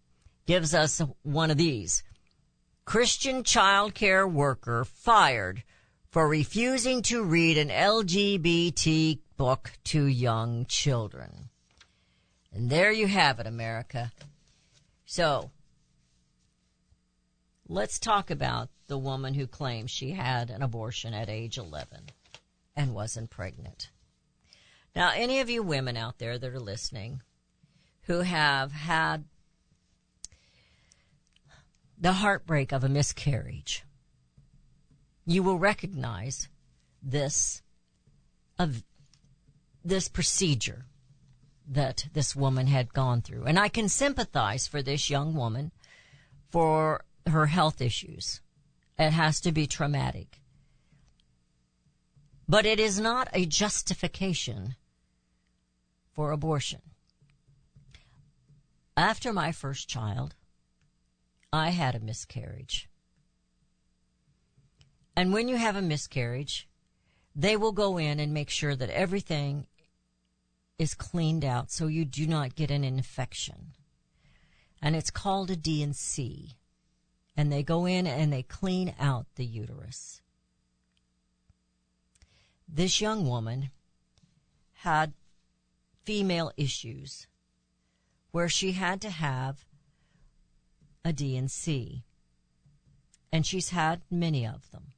gives 0.47 0.75
us 0.75 1.03
one 1.23 1.51
of 1.51 1.59
these. 1.59 2.03
Christian 2.87 3.45
child 3.45 3.95
care 3.95 4.27
worker 4.27 4.85
fired 4.85 5.63
for 6.09 6.27
refusing 6.27 7.03
to 7.03 7.23
read 7.23 7.59
an 7.59 7.69
LGBT 7.69 9.19
book 9.37 9.73
to 9.85 10.07
young 10.07 10.65
children. 10.67 11.51
And 12.51 12.71
there 12.71 12.93
you 12.93 13.09
have 13.09 13.39
it, 13.41 13.47
America. 13.47 14.11
So, 15.05 15.51
let's 17.69 17.99
talk 17.99 18.31
about 18.31 18.71
the 18.87 18.99
woman 18.99 19.35
who 19.35 19.47
claims 19.47 19.91
she 19.91 20.13
had 20.13 20.51
an 20.51 20.63
abortion 20.63 21.15
at 21.15 21.29
age 21.29 21.59
11 21.59 22.11
and 22.75 22.95
wasn't 22.95 23.31
pregnant. 23.31 23.91
Now, 24.95 25.13
any 25.15 25.41
of 25.41 25.51
you 25.51 25.63
women 25.63 25.97
out 25.97 26.19
there 26.19 26.39
that 26.39 26.55
are 26.55 26.61
listening 26.61 27.23
who 28.03 28.21
have 28.21 28.73
had 28.73 29.25
the 31.99 32.15
heartbreak 32.15 32.73
of 32.73 32.85
a 32.85 32.89
miscarriage, 32.89 33.85
you 35.27 35.43
will 35.43 35.59
recognize 35.59 36.49
this 37.03 37.63
of 38.59 38.83
this 39.85 40.09
procedure 40.09 40.87
that 41.69 42.07
this 42.13 42.35
woman 42.35 42.67
had 42.67 42.95
gone 42.95 43.21
through. 43.21 43.45
And 43.45 43.59
I 43.59 43.69
can 43.69 43.89
sympathize 43.89 44.67
for 44.67 44.83
this 44.83 45.11
young 45.11 45.35
woman 45.35 45.73
for 46.51 47.05
her 47.27 47.47
health 47.47 47.81
issues. 47.81 48.41
It 48.99 49.11
has 49.11 49.41
to 49.43 49.53
be 49.53 49.67
traumatic. 49.67 50.41
But 52.49 52.65
it 52.65 52.81
is 52.81 52.99
not 53.01 53.29
a 53.33 53.45
justification 53.45 54.77
for 56.15 56.31
abortion. 56.31 56.81
After 58.97 59.33
my 59.33 59.53
first 59.53 59.89
child, 59.89 60.35
I 61.53 61.71
had 61.71 61.95
a 61.95 62.01
miscarriage. 62.01 62.89
And 65.15 65.33
when 65.33 65.49
you 65.49 65.57
have 65.57 65.77
a 65.77 65.83
miscarriage, 65.83 66.69
they 67.35 67.57
will 67.57 67.73
go 67.73 67.99
in 67.99 68.19
and 68.19 68.33
make 68.33 68.49
sure 68.49 68.75
that 68.75 68.91
everything 68.91 69.67
is 70.79 70.95
cleaned 70.95 71.45
out 71.45 71.71
so 71.71 71.87
you 71.87 72.05
do 72.05 72.27
not 72.27 72.55
get 72.55 72.71
an 72.71 72.85
infection. 72.85 73.73
And 74.81 74.97
it's 74.97 75.11
called 75.11 75.51
a 75.51 75.57
D&C. 75.57 76.56
And 77.37 77.53
they 77.53 77.63
go 77.63 77.85
in 77.85 78.07
and 78.07 78.33
they 78.33 78.43
clean 78.43 78.95
out 78.99 79.27
the 79.37 79.45
uterus. 79.45 80.23
This 82.69 83.01
young 83.01 83.29
woman 83.29 83.71
had 84.73 85.13
female 86.05 86.53
issues 86.57 87.27
where 88.31 88.49
she 88.49 88.73
had 88.73 89.01
to 89.01 89.11
have 89.11 89.65
a 91.05 91.13
D&C. 91.13 92.05
And 93.33 93.47
she's 93.47 93.71
had 93.71 94.03
many 94.11 94.47
of 94.47 94.71
them 94.71 94.93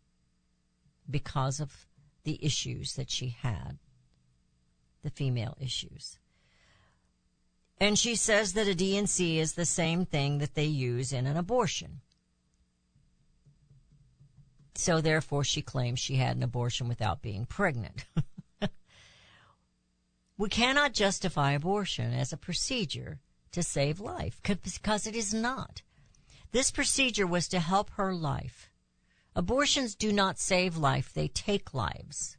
because 1.09 1.61
of 1.61 1.87
the 2.25 2.39
issues 2.45 2.95
that 2.95 3.11
she 3.11 3.29
had, 3.29 3.79
the 5.03 5.11
female 5.11 5.57
issues. 5.61 6.19
And 7.81 7.99
she 7.99 8.17
says 8.17 8.55
that 8.55 8.67
a 8.67 8.75
D&C 8.75 9.39
is 9.39 9.53
the 9.53 9.65
same 9.65 10.05
thing 10.05 10.39
that 10.39 10.55
they 10.55 10.67
use 10.67 11.13
in 11.13 11.27
an 11.27 11.37
abortion. 11.37 12.01
So 14.79 15.01
therefore 15.01 15.43
she 15.43 15.61
claims 15.61 15.99
she 15.99 16.15
had 16.15 16.37
an 16.37 16.43
abortion 16.45 16.87
without 16.87 17.21
being 17.21 17.47
pregnant. 17.47 18.05
we 20.39 20.49
cannot 20.49 20.95
justify 20.95 21.51
abortion 21.51 22.15
as 22.15 22.33
a 22.33 22.37
procedure 22.37 23.19
to 23.51 23.63
save 23.65 23.99
life 23.99 24.41
because 24.41 25.09
it 25.09 25.17
is 25.17 25.35
not. 25.35 25.83
This 26.53 26.71
procedure 26.71 27.27
was 27.27 27.49
to 27.49 27.59
help 27.59 27.91
her 27.97 28.15
life. 28.15 28.71
Abortions 29.35 29.97
do 29.97 30.13
not 30.13 30.39
save 30.39 30.77
life, 30.77 31.13
they 31.13 31.27
take 31.27 31.75
lives. 31.75 32.37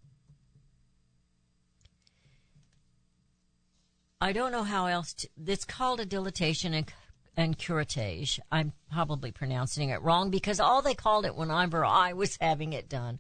I 4.22 4.32
don't 4.32 4.54
know 4.54 4.64
how 4.64 4.86
else 4.86 5.14
to, 5.16 5.30
it's 5.46 5.66
called 5.66 6.00
a 6.00 6.06
dilatation 6.06 6.74
and, 6.74 6.92
and 7.40 7.58
curettage. 7.58 8.38
I'm 8.52 8.74
probably 8.92 9.32
pronouncing 9.32 9.90
it 9.90 10.02
wrong 10.02 10.30
because 10.30 10.60
all 10.60 10.82
they 10.82 10.94
called 10.94 11.26
it 11.26 11.38
whenever 11.38 11.86
I 11.86 12.12
was 12.12 12.38
having 12.42 12.74
it 12.74 12.90
done 12.90 13.20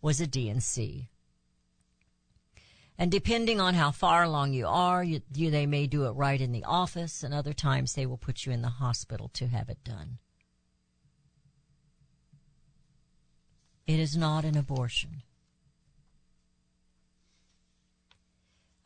was 0.00 0.20
a 0.20 0.26
D&C. 0.26 1.08
And 2.98 3.10
depending 3.10 3.60
on 3.60 3.74
how 3.74 3.92
far 3.92 4.24
along 4.24 4.52
you 4.52 4.66
are, 4.66 5.04
you, 5.04 5.22
you, 5.32 5.50
they 5.50 5.66
may 5.66 5.86
do 5.86 6.06
it 6.06 6.10
right 6.10 6.40
in 6.40 6.50
the 6.50 6.64
office, 6.64 7.22
and 7.22 7.32
other 7.32 7.52
times 7.52 7.94
they 7.94 8.04
will 8.04 8.18
put 8.18 8.44
you 8.44 8.52
in 8.52 8.62
the 8.62 8.68
hospital 8.68 9.30
to 9.34 9.46
have 9.46 9.68
it 9.68 9.82
done. 9.84 10.18
It 13.86 14.00
is 14.00 14.16
not 14.16 14.44
an 14.44 14.56
abortion. 14.56 15.22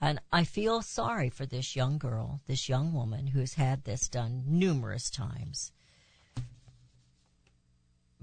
And 0.00 0.20
I 0.30 0.44
feel 0.44 0.82
sorry 0.82 1.30
for 1.30 1.46
this 1.46 1.74
young 1.74 1.98
girl, 1.98 2.40
this 2.46 2.68
young 2.68 2.92
woman 2.92 3.28
who 3.28 3.40
has 3.40 3.54
had 3.54 3.84
this 3.84 4.08
done 4.08 4.44
numerous 4.46 5.08
times. 5.08 5.72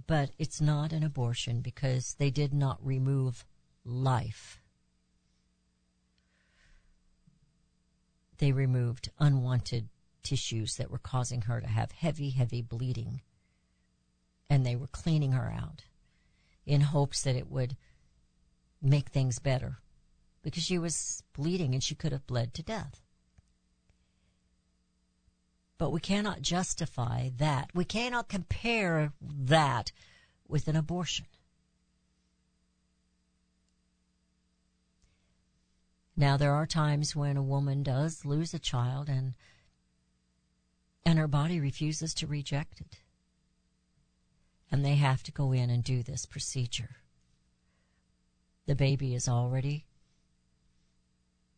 But 0.06 0.32
it's 0.38 0.62
not 0.62 0.94
an 0.94 1.04
abortion 1.04 1.62
because 1.62 2.16
they 2.16 2.30
did 2.30 2.54
not 2.54 2.86
remove 2.86 3.46
life. 3.84 4.62
They 8.38 8.52
removed 8.52 9.10
unwanted 9.20 9.90
tissues 10.22 10.76
that 10.76 10.92
were 10.92 11.00
causing 11.00 11.44
her 11.44 11.60
to 11.60 11.68
have 11.68 11.92
heavy, 11.92 12.32
heavy 12.32 12.62
bleeding. 12.62 13.22
And 14.50 14.66
they 14.66 14.76
were 14.76 14.88
cleaning 14.88 15.32
her 15.32 15.52
out 15.52 15.86
in 16.66 16.82
hopes 16.82 17.24
that 17.24 17.36
it 17.36 17.50
would 17.50 17.76
make 18.82 19.10
things 19.10 19.40
better 19.40 19.80
because 20.44 20.64
she 20.64 20.78
was 20.78 21.24
bleeding 21.34 21.74
and 21.74 21.84
she 21.84 21.96
could 21.96 22.12
have 22.12 22.28
bled 22.28 22.54
to 22.54 22.62
death. 22.62 23.02
But 25.78 25.92
we 25.92 26.00
cannot 26.00 26.42
justify 26.42 27.32
that. 27.38 27.72
We 27.74 27.86
cannot 27.86 28.30
compare 28.30 29.14
that 29.22 29.92
with 30.48 30.68
an 30.68 30.76
abortion. 30.76 31.26
Now 36.16 36.38
there 36.38 36.54
are 36.54 36.68
times 36.68 37.16
when 37.16 37.38
a 37.38 37.42
woman 37.42 37.82
does 37.82 38.24
lose 38.24 38.54
a 38.54 38.60
child 38.60 39.10
and 39.10 39.34
and 41.06 41.20
her 41.20 41.28
body 41.28 41.60
refuses 41.60 42.14
to 42.14 42.28
reject 42.28 42.80
it. 42.80 43.02
And 44.72 44.86
they 44.86 44.96
have 44.96 45.22
to 45.24 45.32
go 45.32 45.52
in 45.52 45.70
and 45.70 45.84
do 45.84 46.02
this 46.02 46.26
procedure. 46.26 46.98
The 48.68 48.76
baby 48.76 49.14
is 49.14 49.28
already 49.28 49.86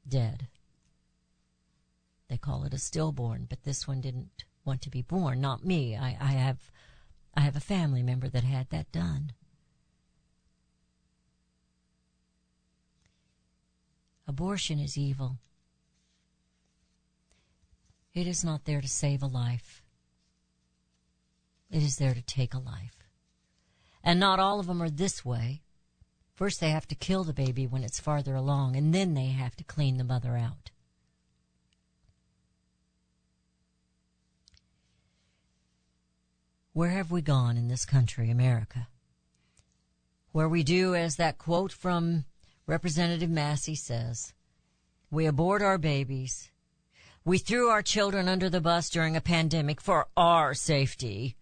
dead. 0.08 0.48
They 2.28 2.38
call 2.38 2.64
it 2.64 2.74
a 2.74 2.78
stillborn, 2.78 3.46
but 3.50 3.64
this 3.64 3.88
one 3.88 4.02
didn't 4.02 4.46
want 4.64 4.82
to 4.82 4.90
be 4.90 5.02
born. 5.02 5.42
Not 5.42 5.64
me. 5.64 5.96
I, 5.96 6.18
I 6.20 6.32
have, 6.32 6.72
I 7.36 7.42
have 7.42 7.56
a 7.56 7.62
family 7.62 8.02
member 8.02 8.28
that 8.30 8.44
had 8.44 8.70
that 8.70 8.92
done. 8.92 9.34
Abortion 14.28 14.80
is 14.80 14.98
evil. 14.98 15.38
It 18.14 18.28
is 18.28 18.44
not 18.44 18.66
there 18.66 18.82
to 18.82 18.88
save 18.88 19.22
a 19.22 19.28
life. 19.28 19.84
It 21.70 21.84
is 21.84 21.98
there 21.98 22.14
to 22.14 22.22
take 22.22 22.54
a 22.54 22.60
life. 22.60 22.96
And 24.04 24.20
not 24.20 24.40
all 24.40 24.60
of 24.60 24.68
them 24.68 24.82
are 24.82 24.90
this 24.90 25.26
way. 25.26 25.62
First, 26.36 26.60
they 26.60 26.70
have 26.70 26.88
to 26.90 26.96
kill 26.96 27.24
the 27.24 27.34
baby 27.34 27.66
when 27.66 27.84
it's 27.84 28.00
farther 28.00 28.36
along, 28.36 28.76
and 28.76 28.94
then 28.94 29.14
they 29.14 29.28
have 29.28 29.56
to 29.56 29.64
clean 29.64 29.98
the 29.98 30.04
mother 30.04 30.36
out. 30.36 30.72
Where 36.74 36.90
have 36.90 37.10
we 37.10 37.22
gone 37.22 37.56
in 37.56 37.70
this 37.70 37.86
country, 37.86 38.30
America? 38.30 38.90
Where 40.34 40.50
we 40.50 40.62
do, 40.62 40.94
as 40.94 41.16
that 41.16 41.38
quote 41.38 41.72
from 41.72 42.26
Representative 42.68 43.30
Massie 43.30 43.76
says, 43.76 44.34
we 45.10 45.26
abort 45.26 45.62
our 45.62 45.78
babies. 45.78 46.52
We 47.24 47.38
threw 47.38 47.70
our 47.70 47.82
children 47.82 48.28
under 48.28 48.50
the 48.50 48.60
bus 48.60 48.90
during 48.90 49.16
a 49.16 49.22
pandemic 49.22 49.80
for 49.80 50.08
our 50.18 50.54
safety. 50.54 51.38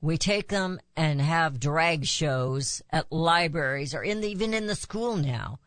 We 0.00 0.16
take 0.16 0.48
them 0.48 0.80
and 0.96 1.20
have 1.20 1.58
drag 1.58 2.06
shows 2.06 2.82
at 2.90 3.10
libraries 3.10 3.94
or 3.94 4.02
in 4.02 4.20
the, 4.20 4.28
even 4.28 4.54
in 4.54 4.66
the 4.66 4.76
school 4.76 5.16
now. 5.16 5.58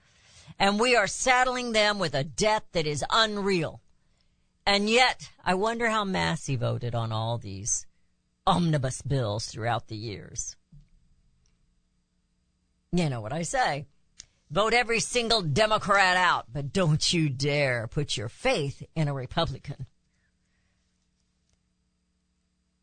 And 0.57 0.79
we 0.79 0.95
are 0.95 1.07
saddling 1.07 1.73
them 1.73 1.99
with 1.99 2.13
a 2.13 2.23
debt 2.23 2.63
that 2.71 2.87
is 2.87 3.03
unreal. 3.09 3.81
And 4.65 4.89
yet, 4.89 5.31
I 5.43 5.55
wonder 5.55 5.89
how 5.89 6.05
Massie 6.05 6.55
voted 6.55 6.95
on 6.95 7.11
all 7.11 7.37
these 7.37 7.85
omnibus 8.47 9.01
bills 9.01 9.47
throughout 9.47 9.87
the 9.87 9.95
years. 9.95 10.55
You 12.91 13.09
know 13.09 13.21
what 13.21 13.33
I 13.33 13.41
say. 13.41 13.87
Vote 14.49 14.73
every 14.73 14.99
single 14.99 15.41
Democrat 15.41 16.17
out, 16.17 16.45
but 16.51 16.73
don't 16.73 17.13
you 17.13 17.29
dare 17.29 17.87
put 17.87 18.17
your 18.17 18.29
faith 18.29 18.83
in 18.95 19.07
a 19.07 19.13
Republican. 19.13 19.85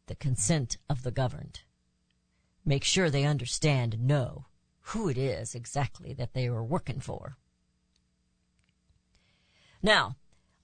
The 0.09 0.16
consent 0.16 0.79
of 0.88 1.03
the 1.03 1.11
governed. 1.11 1.61
Make 2.64 2.83
sure 2.83 3.09
they 3.09 3.25
understand 3.25 3.94
and 3.94 4.07
know 4.07 4.47
who 4.81 5.09
it 5.09 5.18
is 5.18 5.55
exactly 5.55 6.14
that 6.14 6.33
they 6.33 6.47
are 6.47 6.64
working 6.64 6.99
for. 6.99 7.37
Now, 9.83 10.16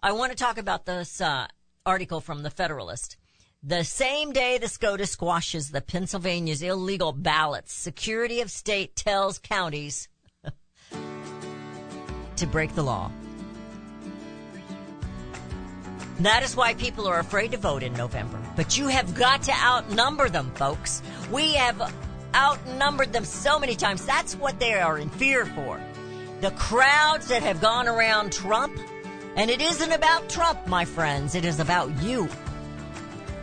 I 0.02 0.12
want 0.12 0.33
to 0.33 0.37
talk 0.37 0.57
about 0.57 0.87
this 0.87 1.20
uh, 1.20 1.46
article 1.85 2.20
from 2.20 2.42
the 2.42 2.50
Federalist. 2.50 3.18
The 3.62 3.85
same 3.85 4.33
day 4.33 4.59
the 4.59 4.68
SCOTUS 4.68 5.11
squashes 5.11 5.70
the 5.70 5.80
Pennsylvania's 5.80 6.62
illegal 6.62 7.12
ballots, 7.12 7.72
Secretary 7.72 8.40
of 8.40 8.50
State 8.50 8.96
tells 8.96 9.38
counties 9.38 10.09
to 12.37 12.46
break 12.46 12.74
the 12.74 12.83
law. 12.83 13.11
That 16.20 16.44
is 16.44 16.55
why 16.55 16.74
people 16.74 17.09
are 17.09 17.18
afraid 17.18 17.53
to 17.53 17.59
vote 17.59 17.83
in 17.83 17.92
November. 17.94 18.38
But 18.55 18.79
you 18.79 18.87
have 18.88 19.14
got 19.14 19.42
to 19.44 19.53
outnumber 19.53 20.29
them, 20.29 20.53
folks. 20.55 21.03
We 21.31 21.55
have 21.55 21.92
outnumbered 22.35 23.12
them 23.12 23.24
so 23.24 23.59
many 23.59 23.74
times. 23.74 24.05
That's 24.05 24.37
what 24.37 24.61
they 24.61 24.74
are 24.74 24.98
in 24.98 25.11
fear 25.11 25.44
for. 25.44 25.81
The 26.40 26.53
crowds 26.53 27.29
that 27.29 27.42
have 27.42 27.61
gone 27.61 27.88
around 27.88 28.33
Trump, 28.33 28.79
and 29.37 29.50
it 29.50 29.61
isn't 29.61 29.92
about 29.92 30.29
Trump, 30.29 30.66
my 30.66 30.85
friends, 30.85 31.35
it 31.35 31.44
is 31.44 31.59
about 31.59 32.03
you. 32.03 32.29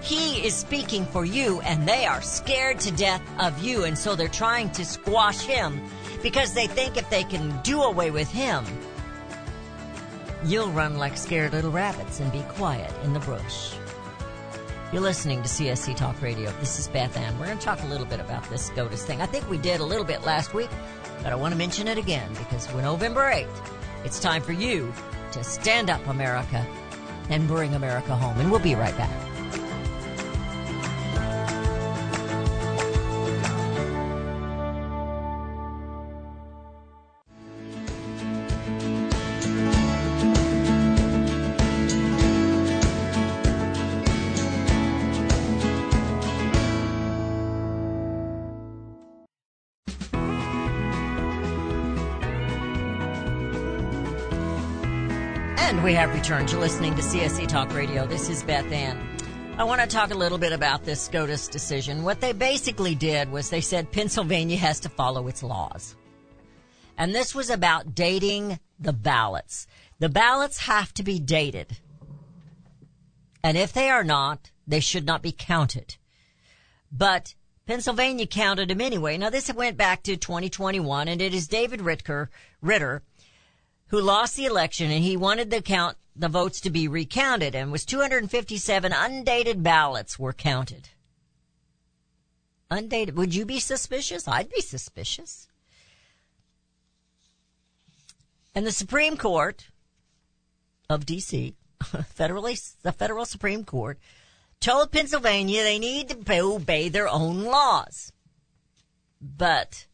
He 0.01 0.45
is 0.45 0.55
speaking 0.55 1.05
for 1.05 1.25
you, 1.25 1.62
and 1.62 1.88
they 1.88 2.05
are 2.05 2.21
scared 2.21 2.79
to 2.81 2.91
death 2.91 3.21
of 3.39 3.62
you, 3.62 3.84
and 3.84 3.97
so 3.97 4.15
they're 4.15 4.27
trying 4.27 4.71
to 4.71 4.86
squash 4.86 5.41
him 5.41 5.81
because 6.23 6.53
they 6.53 6.67
think 6.67 6.97
if 6.97 7.10
they 7.10 7.23
can 7.23 7.60
do 7.63 7.81
away 7.81 8.12
with 8.12 8.29
him, 8.31 8.65
you'll 10.43 10.71
run 10.71 10.97
like 10.97 11.17
scared 11.17 11.54
little 11.54 11.71
rabbits 11.71 12.19
and 12.19 12.32
be 12.32 12.41
quiet 12.49 12.91
in 13.04 13.13
the 13.13 13.19
brush. 13.19 13.73
You're 14.91 15.01
listening 15.01 15.41
to 15.43 15.47
CSC 15.47 15.95
Talk 15.95 16.21
Radio. 16.21 16.51
This 16.60 16.77
is 16.77 16.88
Beth 16.88 17.15
Ann. 17.15 17.38
We're 17.39 17.45
going 17.45 17.58
to 17.58 17.63
talk 17.63 17.82
a 17.84 17.88
little 17.88 18.06
bit 18.06 18.19
about 18.19 18.49
this 18.49 18.65
SCOTUS 18.65 19.06
thing. 19.06 19.21
I 19.21 19.25
think 19.25 19.49
we 19.49 19.58
did 19.58 19.80
a 19.80 19.86
little 19.86 20.04
bit 20.04 20.23
last 20.23 20.54
week, 20.54 20.69
but 21.23 21.32
I 21.32 21.36
want 21.36 21.54
to 21.54 21.58
mention 21.58 21.88
it 21.88 21.97
again 21.97 22.30
because 22.34 22.71
we're 22.73 22.82
November 22.82 23.21
8th, 23.21 23.47
it's 24.04 24.19
time 24.19 24.41
for 24.41 24.51
you 24.51 24.91
to 25.32 25.43
stand 25.43 25.89
up, 25.89 26.06
America, 26.08 26.67
and 27.30 27.47
bring 27.47 27.73
America 27.73 28.15
home. 28.15 28.38
And 28.39 28.51
we'll 28.51 28.60
be 28.60 28.75
right 28.75 28.97
back. 28.97 29.20
Have 56.01 56.15
returned 56.15 56.49
to 56.49 56.57
listening 56.57 56.95
to 56.95 57.01
CSC 57.03 57.47
Talk 57.47 57.75
Radio. 57.75 58.07
This 58.07 58.27
is 58.27 58.41
Beth 58.41 58.71
Ann. 58.71 58.99
I 59.59 59.63
want 59.63 59.81
to 59.81 59.87
talk 59.87 60.09
a 60.09 60.17
little 60.17 60.39
bit 60.39 60.51
about 60.51 60.83
this 60.83 60.99
SCOTUS 61.01 61.47
decision. 61.47 62.01
What 62.01 62.19
they 62.19 62.33
basically 62.33 62.95
did 62.95 63.31
was 63.31 63.51
they 63.51 63.61
said 63.61 63.91
Pennsylvania 63.91 64.57
has 64.57 64.79
to 64.79 64.89
follow 64.89 65.27
its 65.27 65.43
laws. 65.43 65.95
And 66.97 67.13
this 67.13 67.35
was 67.35 67.51
about 67.51 67.93
dating 67.93 68.59
the 68.79 68.93
ballots. 68.93 69.67
The 69.99 70.09
ballots 70.09 70.57
have 70.61 70.91
to 70.95 71.03
be 71.03 71.19
dated. 71.19 71.77
And 73.43 73.55
if 73.55 73.71
they 73.71 73.91
are 73.91 74.03
not, 74.03 74.49
they 74.65 74.79
should 74.79 75.05
not 75.05 75.21
be 75.21 75.31
counted. 75.31 75.97
But 76.91 77.35
Pennsylvania 77.67 78.25
counted 78.25 78.69
them 78.69 78.81
anyway. 78.81 79.19
Now 79.19 79.29
this 79.29 79.53
went 79.53 79.77
back 79.77 80.01
to 80.03 80.17
2021 80.17 81.07
and 81.07 81.21
it 81.21 81.35
is 81.35 81.47
David 81.47 81.81
Ritker, 81.81 82.29
Ritter, 82.59 83.03
who 83.91 84.01
lost 84.01 84.36
the 84.36 84.45
election 84.45 84.89
and 84.89 85.04
he 85.04 85.15
wanted 85.15 85.51
the 85.51 85.62
count, 85.62 85.97
the 86.15 86.30
votes 86.30 86.62
to 86.62 86.69
be 86.69 86.88
recounted 86.88 87.54
and 87.54 87.71
was 87.71 87.86
257 87.86 88.91
undated 88.93 89.62
ballots 89.62 90.17
were 90.17 90.34
counted. 90.34 90.89
Undated. 92.69 93.17
Would 93.17 93.36
you 93.36 93.45
be 93.45 93.60
suspicious? 93.60 94.27
I'd 94.27 94.49
be 94.49 94.62
suspicious. 94.62 95.47
And 98.56 98.65
the 98.65 98.71
Supreme 98.71 99.17
Court 99.17 99.67
of 100.89 101.06
DC, 101.06 101.54
federally, 101.82 102.73
the 102.82 102.93
federal 102.93 103.25
Supreme 103.25 103.65
Court, 103.65 103.99
told 104.62 104.91
Pennsylvania 104.91 105.63
they 105.63 105.80
need 105.80 106.10
to 106.10 106.39
obey 106.39 106.88
their 106.88 107.08
own 107.08 107.43
laws. 107.43 108.13
But 109.21 109.86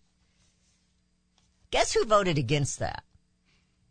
Guess 1.70 1.94
who 1.94 2.06
voted 2.06 2.38
against 2.38 2.80
that? 2.80 3.04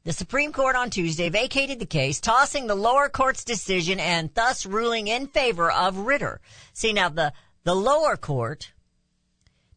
The 0.07 0.13
Supreme 0.13 0.53
Court 0.53 0.77
on 0.77 0.91
Tuesday 0.91 1.31
vacated 1.31 1.81
the 1.81 1.85
case, 1.85 2.21
tossing 2.21 2.69
the 2.69 2.77
lower 2.77 3.09
court's 3.09 3.43
decision 3.43 3.99
and 3.99 4.33
thus 4.35 4.65
ruling 4.65 5.09
in 5.09 5.27
favor 5.27 5.69
of 5.69 5.99
Ritter. 5.99 6.41
See 6.73 6.93
now 6.93 7.09
the, 7.09 7.33
the 7.65 7.75
lower 7.75 8.17
court 8.17 8.73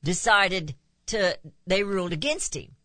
decided 0.03 0.75
to, 1.07 1.35
they 1.65 1.81
ruled 1.81 2.13
against 2.13 2.55
him. 2.55 2.75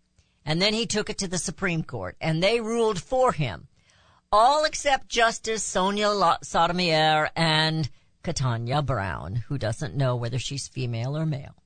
And 0.47 0.63
then 0.63 0.73
he 0.73 0.87
took 0.87 1.11
it 1.11 1.19
to 1.19 1.29
the 1.29 1.37
Supreme 1.37 1.83
Court 1.83 2.17
and 2.19 2.43
they 2.43 2.63
ruled 2.63 2.99
for 2.99 3.33
him. 3.33 3.69
All 4.33 4.65
except 4.65 5.11
Justice 5.11 5.63
Sonia 5.63 6.39
Sotomayor 6.43 7.29
and 7.37 7.91
Ketanji 8.23 8.87
Brown, 8.87 9.45
who 9.49 9.59
doesn't 9.59 9.95
know 9.95 10.17
whether 10.17 10.39
she's 10.39 10.67
female 10.67 11.15
or 11.15 11.27
male. 11.27 11.57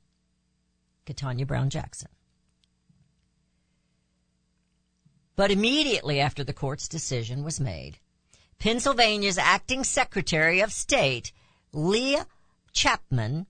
Ketanji 1.07 1.47
Brown 1.47 1.71
Jackson. 1.71 2.09
But 5.38 5.53
immediately 5.53 6.18
after 6.18 6.42
the 6.42 6.53
court's 6.53 6.88
decision 6.88 7.44
was 7.44 7.61
made, 7.61 8.01
Pennsylvania's 8.59 9.38
acting 9.38 9.85
Secretary 9.85 10.59
of 10.59 10.72
State, 10.72 11.31
Leigh 11.72 12.22
Chapman, 12.72 13.46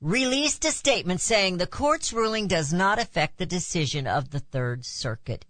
released 0.00 0.64
a 0.64 0.72
statement 0.72 1.20
saying 1.20 1.58
the 1.58 1.68
court's 1.68 2.12
ruling 2.12 2.48
does 2.48 2.72
not 2.72 2.98
affect 2.98 3.38
the 3.38 3.46
decision 3.46 4.08
of 4.08 4.30
the 4.30 4.40
Third 4.40 4.84
Circuit 4.84 5.46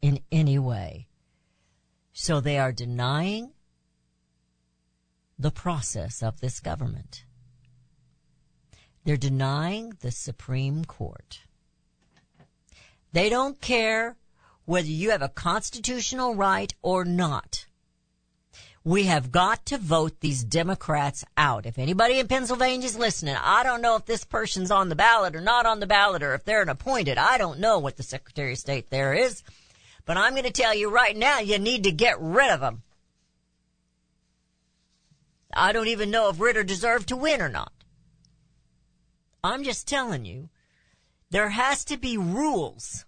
in 0.00 0.20
any 0.30 0.56
way. 0.56 1.08
So 2.12 2.40
they 2.40 2.56
are 2.56 2.70
denying 2.70 3.54
the 5.36 5.50
process 5.50 6.22
of 6.22 6.38
this 6.38 6.60
government. 6.60 7.24
They're 9.02 9.16
denying 9.16 9.94
the 9.98 10.12
Supreme 10.12 10.84
Court. 10.84 11.40
They 13.12 13.28
don't 13.28 13.60
care 13.60 14.14
whether 14.68 14.88
you 14.88 15.12
have 15.12 15.22
a 15.22 15.30
constitutional 15.30 16.34
right 16.34 16.74
or 16.82 17.02
not. 17.02 17.64
We 18.84 19.04
have 19.04 19.32
got 19.32 19.64
to 19.66 19.78
vote 19.78 20.20
these 20.20 20.44
Democrats 20.44 21.24
out. 21.38 21.64
If 21.64 21.78
anybody 21.78 22.18
in 22.18 22.28
Pennsylvania 22.28 22.84
is 22.84 22.98
listening, 22.98 23.36
I 23.42 23.62
don't 23.62 23.80
know 23.80 23.96
if 23.96 24.04
this 24.04 24.24
person's 24.24 24.70
on 24.70 24.90
the 24.90 24.94
ballot 24.94 25.34
or 25.34 25.40
not 25.40 25.64
on 25.64 25.80
the 25.80 25.86
ballot 25.86 26.22
or 26.22 26.34
if 26.34 26.44
they're 26.44 26.60
an 26.60 26.68
appointed. 26.68 27.16
I 27.16 27.38
don't 27.38 27.60
know 27.60 27.78
what 27.78 27.96
the 27.96 28.02
Secretary 28.02 28.52
of 28.52 28.58
State 28.58 28.90
there 28.90 29.14
is. 29.14 29.42
But 30.04 30.18
I'm 30.18 30.32
going 30.32 30.44
to 30.44 30.50
tell 30.50 30.74
you 30.74 30.90
right 30.90 31.16
now, 31.16 31.38
you 31.38 31.58
need 31.58 31.84
to 31.84 31.90
get 31.90 32.20
rid 32.20 32.50
of 32.50 32.60
them. 32.60 32.82
I 35.50 35.72
don't 35.72 35.88
even 35.88 36.10
know 36.10 36.28
if 36.28 36.38
Ritter 36.38 36.62
deserved 36.62 37.08
to 37.08 37.16
win 37.16 37.40
or 37.40 37.48
not. 37.48 37.72
I'm 39.42 39.64
just 39.64 39.88
telling 39.88 40.26
you, 40.26 40.50
there 41.30 41.48
has 41.48 41.86
to 41.86 41.96
be 41.96 42.18
rules 42.18 43.06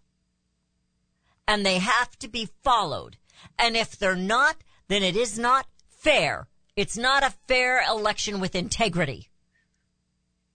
and 1.51 1.67
they 1.67 1.81
have 1.81 2.17
to 2.17 2.29
be 2.29 2.49
followed. 2.63 3.17
And 3.59 3.77
if 3.77 3.99
they're 3.99 4.15
not, 4.15 4.59
then 4.87 5.03
it 5.03 5.17
is 5.17 5.37
not 5.37 5.67
fair. 5.89 6.47
It's 6.77 6.97
not 6.97 7.25
a 7.25 7.35
fair 7.49 7.83
election 7.91 8.39
with 8.39 8.55
integrity. 8.55 9.31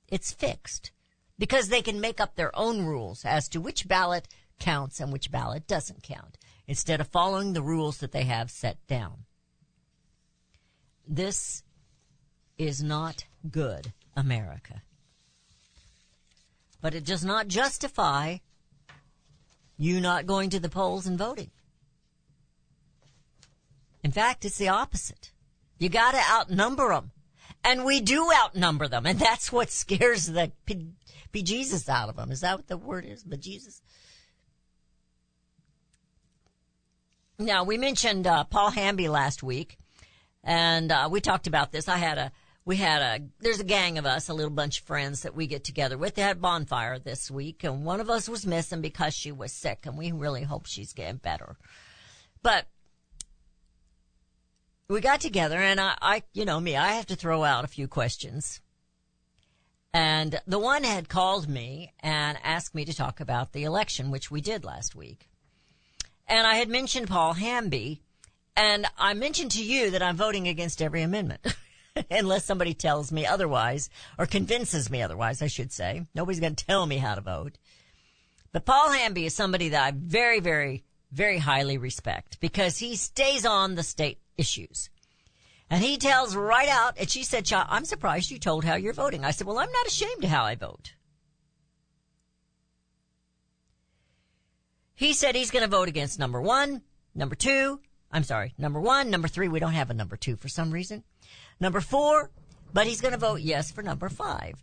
It's 0.08 0.31
fixed 0.31 0.91
because 1.38 1.67
they 1.67 1.81
can 1.81 1.99
make 1.99 2.21
up 2.21 2.36
their 2.36 2.58
own 2.58 2.86
rules 2.86 3.25
as 3.25 3.49
to 3.49 3.60
which 3.60 3.89
ballot 3.89 4.29
counts 4.58 5.01
and 5.01 5.12
which 5.12 5.31
ballot 5.31 5.67
doesn't 5.67 6.01
count 6.01 6.38
instead 6.65 7.01
of 7.01 7.10
following 7.10 7.51
the 7.51 7.62
rules 7.62 7.97
that 7.97 8.13
they 8.13 8.23
have 8.23 8.49
set 8.49 8.77
down. 8.88 9.25
This 11.05 11.62
is 12.58 12.81
not 12.81 13.25
good 13.51 13.91
America. 14.15 14.81
But 16.79 16.95
it 16.95 17.03
does 17.03 17.25
not 17.25 17.49
justify 17.49 18.38
you 19.77 19.99
not 19.99 20.25
going 20.25 20.49
to 20.51 20.59
the 20.59 20.69
polls 20.69 21.05
and 21.05 21.17
voting. 21.17 21.51
In 24.03 24.11
fact, 24.11 24.45
it's 24.45 24.57
the 24.57 24.69
opposite. 24.69 25.31
You 25.77 25.89
gotta 25.89 26.21
outnumber 26.31 26.89
them. 26.89 27.11
And 27.63 27.83
we 27.83 27.99
do 27.99 28.31
outnumber 28.31 28.88
them. 28.88 29.05
And 29.05 29.19
that's 29.19 29.51
what 29.51 29.71
scares 29.71 30.27
the 30.27 30.51
be- 30.65 30.93
bejesus 31.33 31.89
out 31.89 32.09
of 32.09 32.15
them. 32.15 32.31
Is 32.31 32.41
that 32.41 32.57
what 32.57 32.67
the 32.67 32.77
word 32.77 33.05
is? 33.05 33.23
Bejesus? 33.23 33.81
Now, 37.38 37.63
we 37.63 37.77
mentioned 37.77 38.27
uh, 38.27 38.45
Paul 38.45 38.69
Hamby 38.69 39.09
last 39.09 39.43
week, 39.43 39.77
and 40.41 40.89
uh, 40.89 41.09
we 41.11 41.19
talked 41.19 41.47
about 41.47 41.73
this. 41.73 41.89
I 41.89 41.97
had 41.97 42.17
a, 42.17 42.31
we 42.65 42.78
had 42.78 43.01
a, 43.01 43.23
there's 43.39 43.60
a 43.60 43.65
gang 43.65 43.99
of 43.99 44.08
us, 44.08 44.28
a 44.28 44.34
little 44.34 44.51
bunch 44.51 44.80
of 44.80 44.88
friends 44.88 45.21
that 45.21 45.36
we 45.36 45.45
get 45.45 45.63
together 45.63 45.97
with. 45.97 46.15
They 46.15 46.23
had 46.23 46.41
bonfire 46.41 46.97
this 46.97 47.30
week, 47.30 47.63
and 47.63 47.86
one 47.86 47.99
of 47.99 48.10
us 48.10 48.28
was 48.28 48.45
missing 48.45 48.82
because 48.82 49.13
she 49.13 49.32
was 49.32 49.51
sick, 49.51 49.86
and 49.86 49.97
we 49.97 50.12
really 50.12 50.43
hope 50.43 50.65
she's 50.65 50.91
getting 50.91 51.17
better. 51.17 51.58
But 52.41 52.65
we 54.89 54.99
got 54.99 55.21
together, 55.21 55.60
and 55.60 55.80
I, 55.80 55.95
I, 56.01 56.23
you 56.34 56.43
know 56.43 56.60
me, 56.60 56.75
I 56.75 56.93
have 56.93 57.06
to 57.08 57.15
throw 57.15 57.43
out 57.43 57.63
a 57.63 57.67
few 57.67 57.88
questions. 57.88 58.62
And 59.93 60.41
the 60.47 60.60
one 60.60 60.84
had 60.84 61.08
called 61.08 61.47
me 61.47 61.93
and 61.99 62.38
asked 62.43 62.75
me 62.75 62.84
to 62.84 62.93
talk 62.93 63.19
about 63.19 63.54
the 63.54 63.63
election, 63.63 64.12
which 64.12 64.32
we 64.32 64.41
did 64.41 64.65
last 64.65 64.95
week. 64.95 65.30
And 66.28 66.47
I 66.47 66.56
had 66.56 66.67
mentioned 66.67 67.08
Paul 67.08 67.34
Hamby, 67.34 68.01
and 68.58 68.88
I 68.97 69.13
mentioned 69.13 69.51
to 69.51 69.63
you 69.63 69.91
that 69.91 70.01
I'm 70.01 70.17
voting 70.17 70.47
against 70.47 70.82
every 70.82 71.04
amendment. 71.04 71.45
Unless 72.12 72.45
somebody 72.45 72.73
tells 72.73 73.12
me 73.12 73.25
otherwise, 73.25 73.89
or 74.17 74.25
convinces 74.25 74.89
me 74.89 75.01
otherwise, 75.01 75.41
I 75.41 75.47
should 75.47 75.71
say. 75.71 76.05
Nobody's 76.13 76.39
going 76.39 76.55
to 76.55 76.65
tell 76.65 76.86
me 76.86 76.97
how 76.97 77.15
to 77.15 77.21
vote. 77.21 77.58
But 78.51 78.65
Paul 78.65 78.91
Hamby 78.91 79.25
is 79.25 79.36
somebody 79.36 79.69
that 79.69 79.84
I 79.84 79.91
very, 79.95 80.39
very, 80.39 80.84
very 81.12 81.38
highly 81.38 81.77
respect 81.77 82.39
because 82.39 82.77
he 82.77 82.95
stays 82.95 83.45
on 83.45 83.75
the 83.75 83.84
state 83.84 84.19
issues. 84.38 84.89
And 85.69 85.84
he 85.84 85.97
tells 85.97 86.36
right 86.36 86.69
out, 86.69 86.95
and 86.97 87.10
she 87.10 87.23
said, 87.23 87.45
"Cha, 87.45 87.65
I'm 87.69 87.86
surprised 87.86 88.29
you 88.29 88.38
told 88.38 88.65
how 88.65 88.75
you're 88.75 88.93
voting. 88.93 89.25
I 89.25 89.31
said, 89.31 89.47
well, 89.47 89.58
I'm 89.58 89.71
not 89.71 89.88
ashamed 89.88 90.23
of 90.23 90.29
how 90.29 90.43
I 90.43 90.55
vote. 90.55 90.93
He 94.93 95.13
said 95.13 95.36
he's 95.36 95.51
going 95.51 95.63
to 95.63 95.69
vote 95.69 95.89
against 95.89 96.19
number 96.19 96.41
one, 96.41 96.81
number 97.13 97.36
two. 97.36 97.81
I'm 98.12 98.23
sorry, 98.23 98.53
number 98.58 98.79
one, 98.79 99.10
number 99.10 99.27
three. 99.27 99.47
We 99.47 99.60
don't 99.60 99.73
have 99.73 99.89
a 99.89 99.95
number 99.95 100.15
two 100.15 100.38
for 100.38 100.47
some 100.47 100.71
reason. 100.71 101.03
Number 101.59 101.81
four, 101.81 102.31
but 102.73 102.87
he's 102.87 103.01
going 103.01 103.13
to 103.13 103.17
vote 103.17 103.41
yes 103.41 103.71
for 103.71 103.81
number 103.81 104.09
five. 104.09 104.61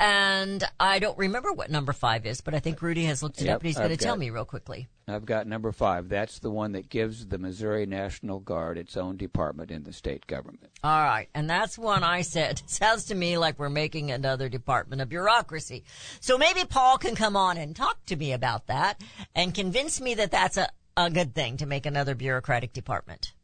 And 0.00 0.64
I 0.80 0.98
don't 0.98 1.16
remember 1.16 1.52
what 1.52 1.70
number 1.70 1.92
five 1.92 2.26
is, 2.26 2.40
but 2.40 2.54
I 2.54 2.58
think 2.58 2.82
Rudy 2.82 3.04
has 3.04 3.22
looked 3.22 3.40
it 3.40 3.44
Yep, 3.44 3.54
up 3.54 3.60
and 3.60 3.66
he's 3.68 3.76
going 3.76 3.90
to 3.90 3.96
tell 3.96 4.16
me 4.16 4.30
real 4.30 4.44
quickly. 4.44 4.88
I've 5.06 5.24
got 5.24 5.46
number 5.46 5.70
five. 5.70 6.08
That's 6.08 6.40
the 6.40 6.50
one 6.50 6.72
that 6.72 6.88
gives 6.88 7.26
the 7.26 7.38
Missouri 7.38 7.86
National 7.86 8.40
Guard 8.40 8.78
its 8.78 8.96
own 8.96 9.16
department 9.16 9.70
in 9.70 9.84
the 9.84 9.92
state 9.92 10.26
government. 10.26 10.70
All 10.82 11.04
right. 11.04 11.28
And 11.36 11.48
that's 11.48 11.78
one 11.78 12.02
I 12.02 12.22
said. 12.22 12.62
Sounds 12.66 13.04
to 13.06 13.14
me 13.14 13.38
like 13.38 13.60
we're 13.60 13.68
making 13.68 14.10
another 14.10 14.48
department 14.48 15.02
of 15.02 15.08
bureaucracy. 15.08 15.84
So 16.18 16.36
maybe 16.36 16.64
Paul 16.64 16.98
can 16.98 17.14
come 17.14 17.36
on 17.36 17.56
and 17.56 17.76
talk 17.76 18.04
to 18.06 18.16
me 18.16 18.32
about 18.32 18.66
that 18.66 19.00
and 19.36 19.54
convince 19.54 20.00
me 20.00 20.14
that 20.14 20.32
that's 20.32 20.56
a, 20.56 20.68
a 20.96 21.10
good 21.10 21.32
thing 21.32 21.58
to 21.58 21.66
make 21.66 21.86
another 21.86 22.16
bureaucratic 22.16 22.72
department. 22.72 23.34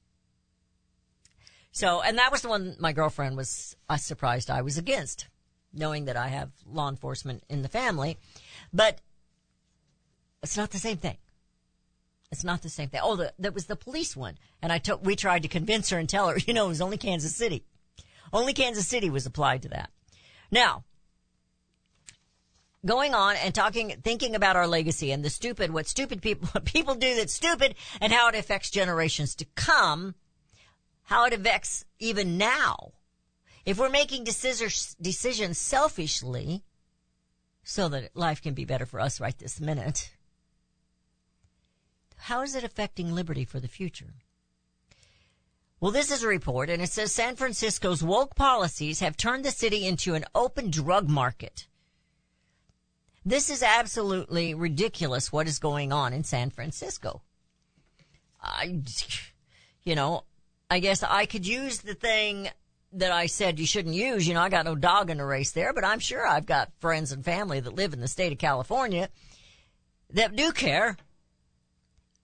So, 1.73 2.03
and 2.03 2.19
that 2.19 2.33
was 2.33 2.43
the 2.43 2.49
one 2.49 2.77
my 2.79 2.93
girlfriend 2.93 3.37
was 3.37 3.77
uh, 3.89 3.97
surprised 3.97 4.51
I 4.51 4.63
was 4.63 4.79
against, 4.79 5.29
knowing 5.73 6.07
that 6.07 6.17
I 6.17 6.29
have 6.29 6.51
law 6.67 6.89
enforcement 6.89 7.45
in 7.49 7.63
the 7.63 7.69
family. 7.69 8.19
But 8.73 9.01
it's 10.43 10.57
not 10.57 10.71
the 10.71 10.79
same 10.79 10.97
thing. 10.97 11.19
It's 12.31 12.45
not 12.45 12.63
the 12.63 12.69
same 12.69 12.89
thing. 12.89 13.01
Oh, 13.03 13.17
the, 13.17 13.33
that 13.39 13.55
was 13.55 13.67
the 13.67 13.77
police 13.77 14.17
one. 14.17 14.37
And 14.61 14.73
I 14.73 14.79
took, 14.79 15.05
we 15.05 15.17
tried 15.17 15.43
to 15.43 15.49
convince 15.49 15.91
her 15.91 15.99
and 15.99 16.09
tell 16.09 16.29
her, 16.29 16.39
you 16.47 16.53
know, 16.53 16.67
it 16.67 16.71
was 16.71 16.81
only 16.81 16.99
Kansas 16.99 17.35
City. 17.35 17.65
Only 18.33 18.53
Kansas 18.53 18.87
City 18.87 19.09
was 19.09 19.27
applied 19.27 19.63
to 19.63 19.69
that. 19.71 19.91
Now, 20.51 20.85
going 22.85 23.15
on 23.15 23.37
and 23.37 23.55
talking, 23.55 23.95
thinking 24.03 24.35
about 24.35 24.57
our 24.57 24.67
legacy 24.67 25.11
and 25.11 25.25
the 25.25 25.31
stupid, 25.31 25.73
what 25.73 25.87
stupid 25.87 26.21
people, 26.21 26.49
what 26.53 26.65
people 26.65 26.95
do 26.95 27.15
that's 27.17 27.33
stupid 27.33 27.75
and 28.01 28.13
how 28.13 28.29
it 28.29 28.35
affects 28.35 28.71
generations 28.71 29.35
to 29.37 29.47
come, 29.55 30.15
how 31.09 31.25
it 31.25 31.33
affects 31.33 31.87
even 31.99 32.37
now. 32.37 32.93
If 33.65 33.79
we're 33.79 33.89
making 33.89 34.25
decisions, 34.25 35.59
selfishly 35.59 36.65
so 37.65 37.89
that 37.89 38.15
life 38.15 38.43
can 38.43 38.53
be 38.53 38.67
better 38.67 38.85
for 38.85 39.01
us 39.01 39.19
right 39.19 39.37
this 39.39 39.59
minute, 39.59 40.11
how 42.19 42.43
is 42.43 42.55
it 42.55 42.63
affecting 42.63 43.15
liberty 43.15 43.47
for 43.47 43.59
the 43.59 43.69
future? 43.69 44.17
Well, 45.81 45.93
this 45.93 46.11
is 46.11 46.23
a 46.23 46.29
report, 46.29 46.69
and 46.69 46.83
it 46.83 46.91
says 46.91 47.11
San 47.11 47.37
Francisco's 47.37 48.03
woke 48.03 48.35
policies 48.35 49.01
have 49.01 49.17
turned 49.17 49.47
the 49.47 49.51
city 49.51 49.87
into 49.87 50.13
an 50.13 50.27
open 50.35 50.71
drug 50.71 51.09
market. 51.09 51.69
This 53.25 53.49
is 53.49 53.63
absolutely 53.63 54.53
ridiculous 54.53 55.33
what 55.33 55.49
is 55.49 55.59
going 55.59 55.91
on 55.91 56.13
in 56.13 56.23
San 56.23 56.51
Francisco. 56.51 57.23
I, 58.43 58.83
you 59.85 59.95
know, 59.95 60.25
I 60.71 60.81
guess 60.81 61.03
I 61.03 61.27
could 61.27 61.47
use 61.47 61.79
the 61.79 61.95
thing 61.95 62.49
that 62.93 63.13
I 63.13 63.27
said 63.27 63.59
you 63.59 63.67
shouldn't 63.67 63.95
use. 63.95 64.27
You 64.27 64.35
know, 64.35 64.41
I 64.41 64.49
got 64.49 64.65
no 64.65 64.75
dog 64.75 65.11
in 65.11 65.19
the 65.19 65.25
race 65.25 65.53
there, 65.53 65.73
but 65.73 65.85
I'm 65.85 65.99
sure 65.99 66.27
I've 66.27 66.47
got 66.47 66.73
friends 66.81 67.13
and 67.13 67.25
family 67.25 67.61
that 67.61 67.75
live 67.75 67.93
in 67.93 68.01
the 68.01 68.09
state 68.09 68.33
of 68.33 68.39
California 68.39 69.09
that 70.11 70.37
do 70.37 70.53
care 70.53 70.97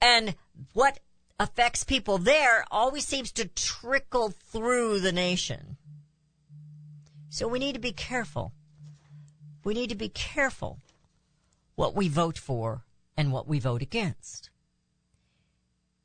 And 0.04 0.34
what 0.74 1.00
affects 1.40 1.82
people 1.82 2.18
there 2.18 2.66
always 2.70 3.06
seems 3.06 3.32
to 3.32 3.46
trickle 3.46 4.30
through 4.30 5.00
the 5.00 5.12
nation. 5.12 5.78
So 7.30 7.48
we 7.48 7.58
need 7.58 7.72
to 7.72 7.80
be 7.80 7.92
careful. 7.92 8.52
We 9.64 9.72
need 9.72 9.88
to 9.88 9.94
be 9.96 10.10
careful 10.10 10.80
what 11.74 11.96
we 11.96 12.08
vote 12.08 12.36
for 12.36 12.84
and 13.16 13.32
what 13.32 13.48
we 13.48 13.58
vote 13.58 13.80
against. 13.80 14.50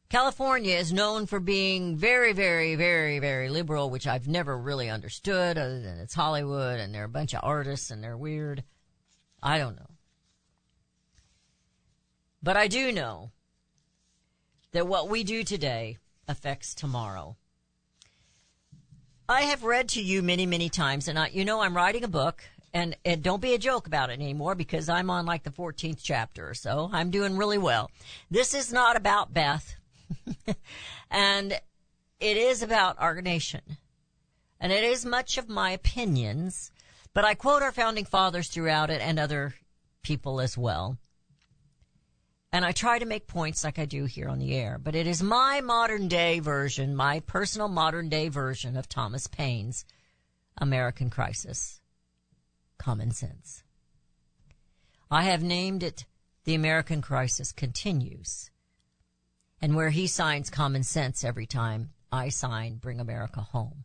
California 0.09 0.75
is 0.75 0.91
known 0.91 1.27
for 1.27 1.39
being 1.39 1.95
very, 1.95 2.33
very, 2.33 2.73
very, 2.73 3.19
very 3.19 3.47
liberal, 3.47 3.91
which 3.91 4.07
I've 4.07 4.27
never 4.27 4.57
really 4.57 4.89
understood 4.89 5.55
other 5.55 5.79
than 5.79 5.99
it's 5.99 6.15
Hollywood 6.15 6.79
and 6.79 6.93
they're 6.93 7.03
a 7.03 7.09
bunch 7.09 7.35
of 7.35 7.41
artists 7.43 7.91
and 7.91 8.03
they're 8.03 8.17
weird. 8.17 8.63
I 9.43 9.59
don't 9.59 9.75
know. 9.75 9.91
But 12.41 12.57
I 12.57 12.67
do 12.67 12.91
know 12.91 13.29
that 14.71 14.87
what 14.87 15.09
we 15.09 15.23
do 15.23 15.43
today 15.43 15.97
affects 16.27 16.73
tomorrow. 16.73 17.35
I 19.27 19.43
have 19.43 19.63
read 19.63 19.89
to 19.89 20.01
you 20.01 20.23
many, 20.23 20.47
many 20.47 20.69
times, 20.69 21.07
and 21.07 21.19
I, 21.19 21.27
you 21.27 21.45
know, 21.45 21.61
I'm 21.61 21.75
writing 21.75 22.03
a 22.03 22.07
book, 22.07 22.43
and, 22.73 22.95
and 23.05 23.21
don't 23.21 23.41
be 23.41 23.53
a 23.53 23.59
joke 23.59 23.85
about 23.85 24.09
it 24.09 24.13
anymore 24.13 24.55
because 24.55 24.89
I'm 24.89 25.11
on 25.11 25.27
like 25.27 25.43
the 25.43 25.51
14th 25.51 25.99
chapter 26.01 26.49
or 26.49 26.55
so. 26.55 26.89
I'm 26.91 27.11
doing 27.11 27.37
really 27.37 27.59
well. 27.59 27.91
This 28.31 28.55
is 28.55 28.73
not 28.73 28.95
about 28.95 29.33
Beth, 29.33 29.75
and 31.11 31.53
it 32.19 32.37
is 32.37 32.61
about 32.61 32.95
our 32.99 33.21
nation. 33.21 33.61
And 34.59 34.71
it 34.71 34.83
is 34.83 35.05
much 35.05 35.37
of 35.37 35.47
my 35.47 35.71
opinions, 35.71 36.71
but 37.13 37.23
I 37.23 37.33
quote 37.33 37.61
our 37.61 37.71
founding 37.71 38.05
fathers 38.05 38.49
throughout 38.49 38.89
it 38.89 39.01
and 39.01 39.17
other 39.17 39.55
people 40.03 40.41
as 40.41 40.57
well. 40.57 40.97
And 42.51 42.65
I 42.65 42.71
try 42.71 42.97
to 42.99 43.05
make 43.05 43.27
points 43.27 43.63
like 43.63 43.77
I 43.77 43.85
do 43.85 44.05
here 44.05 44.27
on 44.27 44.39
the 44.39 44.55
air, 44.55 44.79
but 44.83 44.95
it 44.95 45.05
is 45.05 45.21
my 45.21 45.61
modern 45.61 46.07
day 46.07 46.39
version, 46.39 46.95
my 46.95 47.19
personal 47.21 47.67
modern 47.67 48.09
day 48.09 48.27
version 48.27 48.75
of 48.75 48.89
Thomas 48.89 49.27
Paine's 49.27 49.85
American 50.57 51.09
Crisis. 51.09 51.79
Common 52.77 53.11
sense. 53.11 53.63
I 55.11 55.23
have 55.23 55.43
named 55.43 55.83
it 55.83 56.05
The 56.45 56.55
American 56.55 57.01
Crisis 57.01 57.51
Continues. 57.51 58.49
And 59.61 59.75
where 59.75 59.89
he 59.89 60.07
signs 60.07 60.49
common 60.49 60.83
sense 60.83 61.23
every 61.23 61.45
time, 61.45 61.91
I 62.11 62.29
sign 62.29 62.75
Bring 62.75 62.99
America 62.99 63.41
Home. 63.41 63.83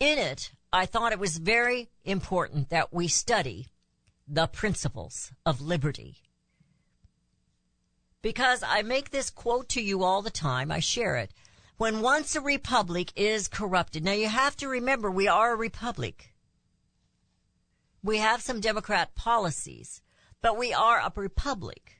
In 0.00 0.18
it, 0.18 0.52
I 0.72 0.86
thought 0.86 1.12
it 1.12 1.18
was 1.18 1.38
very 1.38 1.88
important 2.04 2.68
that 2.68 2.92
we 2.92 3.08
study 3.08 3.68
the 4.28 4.46
principles 4.46 5.32
of 5.46 5.60
liberty. 5.60 6.18
Because 8.20 8.62
I 8.62 8.82
make 8.82 9.10
this 9.10 9.30
quote 9.30 9.68
to 9.70 9.80
you 9.80 10.04
all 10.04 10.22
the 10.22 10.30
time, 10.30 10.70
I 10.70 10.80
share 10.80 11.16
it. 11.16 11.32
When 11.78 12.00
once 12.00 12.36
a 12.36 12.40
republic 12.40 13.12
is 13.16 13.48
corrupted, 13.48 14.04
now 14.04 14.12
you 14.12 14.28
have 14.28 14.56
to 14.58 14.68
remember 14.68 15.10
we 15.10 15.28
are 15.28 15.52
a 15.52 15.56
republic. 15.56 16.34
We 18.02 18.18
have 18.18 18.42
some 18.42 18.60
Democrat 18.60 19.14
policies, 19.14 20.02
but 20.42 20.58
we 20.58 20.72
are 20.72 21.00
a 21.00 21.12
republic. 21.14 21.97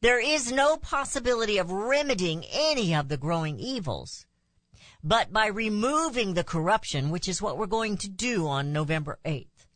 There 0.00 0.20
is 0.20 0.52
no 0.52 0.76
possibility 0.76 1.58
of 1.58 1.72
remedying 1.72 2.44
any 2.44 2.94
of 2.94 3.08
the 3.08 3.16
growing 3.16 3.58
evils, 3.58 4.26
but 5.02 5.32
by 5.32 5.46
removing 5.46 6.34
the 6.34 6.44
corruption, 6.44 7.10
which 7.10 7.28
is 7.28 7.42
what 7.42 7.58
we're 7.58 7.66
going 7.66 7.96
to 7.98 8.08
do 8.08 8.46
on 8.46 8.72
November 8.72 9.18
8th 9.24 9.66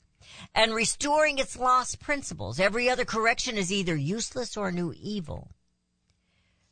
and 0.55 0.75
restoring 0.75 1.39
its 1.39 1.57
lost 1.57 1.99
principles. 1.99 2.61
Every 2.61 2.89
other 2.89 3.05
correction 3.05 3.57
is 3.57 3.73
either 3.73 3.97
useless 3.97 4.57
or 4.57 4.71
new 4.71 4.95
evil. 4.97 5.51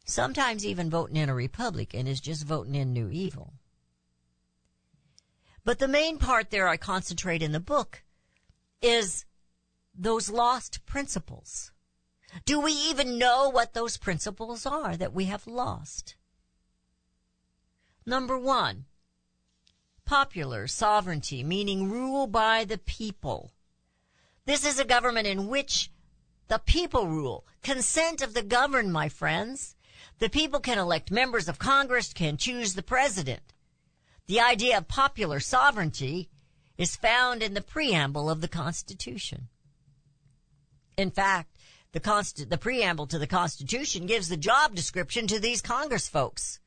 Sometimes 0.04 0.64
even 0.64 0.88
voting 0.88 1.16
in 1.16 1.28
a 1.28 1.34
Republican 1.34 2.06
is 2.06 2.20
just 2.20 2.46
voting 2.46 2.76
in 2.76 2.92
new 2.92 3.10
evil. 3.10 3.54
But 5.64 5.80
the 5.80 5.88
main 5.88 6.18
part 6.18 6.50
there 6.50 6.68
I 6.68 6.76
concentrate 6.76 7.42
in 7.42 7.52
the 7.52 7.60
book 7.60 8.04
is 8.80 9.24
those 9.94 10.30
lost 10.30 10.86
principles. 10.86 11.72
Do 12.44 12.60
we 12.60 12.72
even 12.72 13.18
know 13.18 13.48
what 13.48 13.74
those 13.74 13.96
principles 13.96 14.66
are 14.66 14.96
that 14.96 15.12
we 15.12 15.26
have 15.26 15.46
lost? 15.46 16.16
Number 18.06 18.38
one, 18.38 18.86
popular 20.04 20.66
sovereignty, 20.66 21.42
meaning 21.44 21.90
rule 21.90 22.26
by 22.26 22.64
the 22.64 22.78
people. 22.78 23.52
This 24.44 24.64
is 24.64 24.78
a 24.78 24.84
government 24.84 25.26
in 25.26 25.48
which 25.48 25.90
the 26.48 26.58
people 26.58 27.06
rule. 27.06 27.46
Consent 27.62 28.22
of 28.22 28.34
the 28.34 28.42
governed, 28.42 28.92
my 28.92 29.08
friends. 29.08 29.76
The 30.18 30.28
people 30.28 30.60
can 30.60 30.78
elect 30.78 31.10
members 31.10 31.48
of 31.48 31.58
Congress, 31.58 32.12
can 32.12 32.36
choose 32.36 32.74
the 32.74 32.82
president. 32.82 33.54
The 34.26 34.40
idea 34.40 34.78
of 34.78 34.88
popular 34.88 35.40
sovereignty 35.40 36.28
is 36.76 36.96
found 36.96 37.42
in 37.42 37.54
the 37.54 37.60
preamble 37.60 38.28
of 38.28 38.40
the 38.40 38.48
Constitution. 38.48 39.48
In 40.96 41.10
fact, 41.10 41.56
the, 41.92 42.00
const- 42.00 42.48
the 42.48 42.58
preamble 42.58 43.06
to 43.08 43.18
the 43.18 43.26
Constitution 43.26 44.06
gives 44.06 44.28
the 44.28 44.36
job 44.36 44.74
description 44.74 45.26
to 45.26 45.40
these 45.40 45.60
Congress 45.60 46.08
folks 46.08 46.60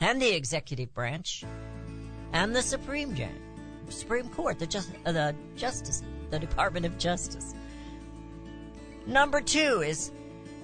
and 0.00 0.20
the 0.20 0.34
executive 0.34 0.92
branch 0.94 1.44
and 2.32 2.54
the 2.54 2.62
Supreme 2.62 3.14
Jan- 3.14 3.40
Supreme 3.88 4.28
Court, 4.28 4.58
the, 4.58 4.66
just- 4.66 4.90
uh, 5.04 5.12
the 5.12 5.34
Justice, 5.56 6.02
the 6.30 6.38
Department 6.38 6.86
of 6.86 6.98
Justice. 6.98 7.54
Number 9.06 9.40
two 9.40 9.82
is 9.82 10.10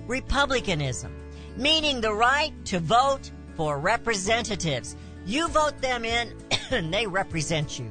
republicanism, 0.07 1.15
meaning 1.57 2.01
the 2.01 2.13
right 2.13 2.53
to 2.67 2.81
vote 2.81 3.31
for 3.57 3.79
representatives. 3.79 4.97
You 5.25 5.49
vote 5.49 5.81
them 5.81 6.05
in, 6.05 6.33
and 6.71 6.93
they 6.95 7.07
represent 7.07 7.79
you. 7.79 7.89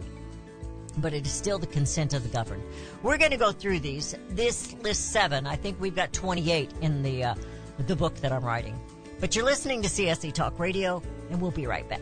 But 0.97 1.13
it 1.13 1.25
is 1.25 1.31
still 1.31 1.57
the 1.57 1.67
consent 1.67 2.13
of 2.13 2.23
the 2.23 2.29
governed. 2.29 2.63
We're 3.01 3.17
going 3.17 3.31
to 3.31 3.37
go 3.37 3.51
through 3.51 3.79
these. 3.79 4.15
This 4.29 4.73
list 4.81 5.11
seven. 5.11 5.47
I 5.47 5.55
think 5.55 5.79
we've 5.79 5.95
got 5.95 6.11
28 6.13 6.69
in 6.81 7.01
the 7.01 7.23
uh, 7.23 7.35
the 7.87 7.95
book 7.95 8.15
that 8.17 8.31
I'm 8.31 8.43
writing. 8.43 8.79
But 9.19 9.35
you're 9.35 9.45
listening 9.45 9.81
to 9.83 9.87
CSC 9.87 10.33
Talk 10.33 10.59
Radio, 10.59 11.01
and 11.29 11.41
we'll 11.41 11.51
be 11.51 11.67
right 11.67 11.87
back. 11.87 12.01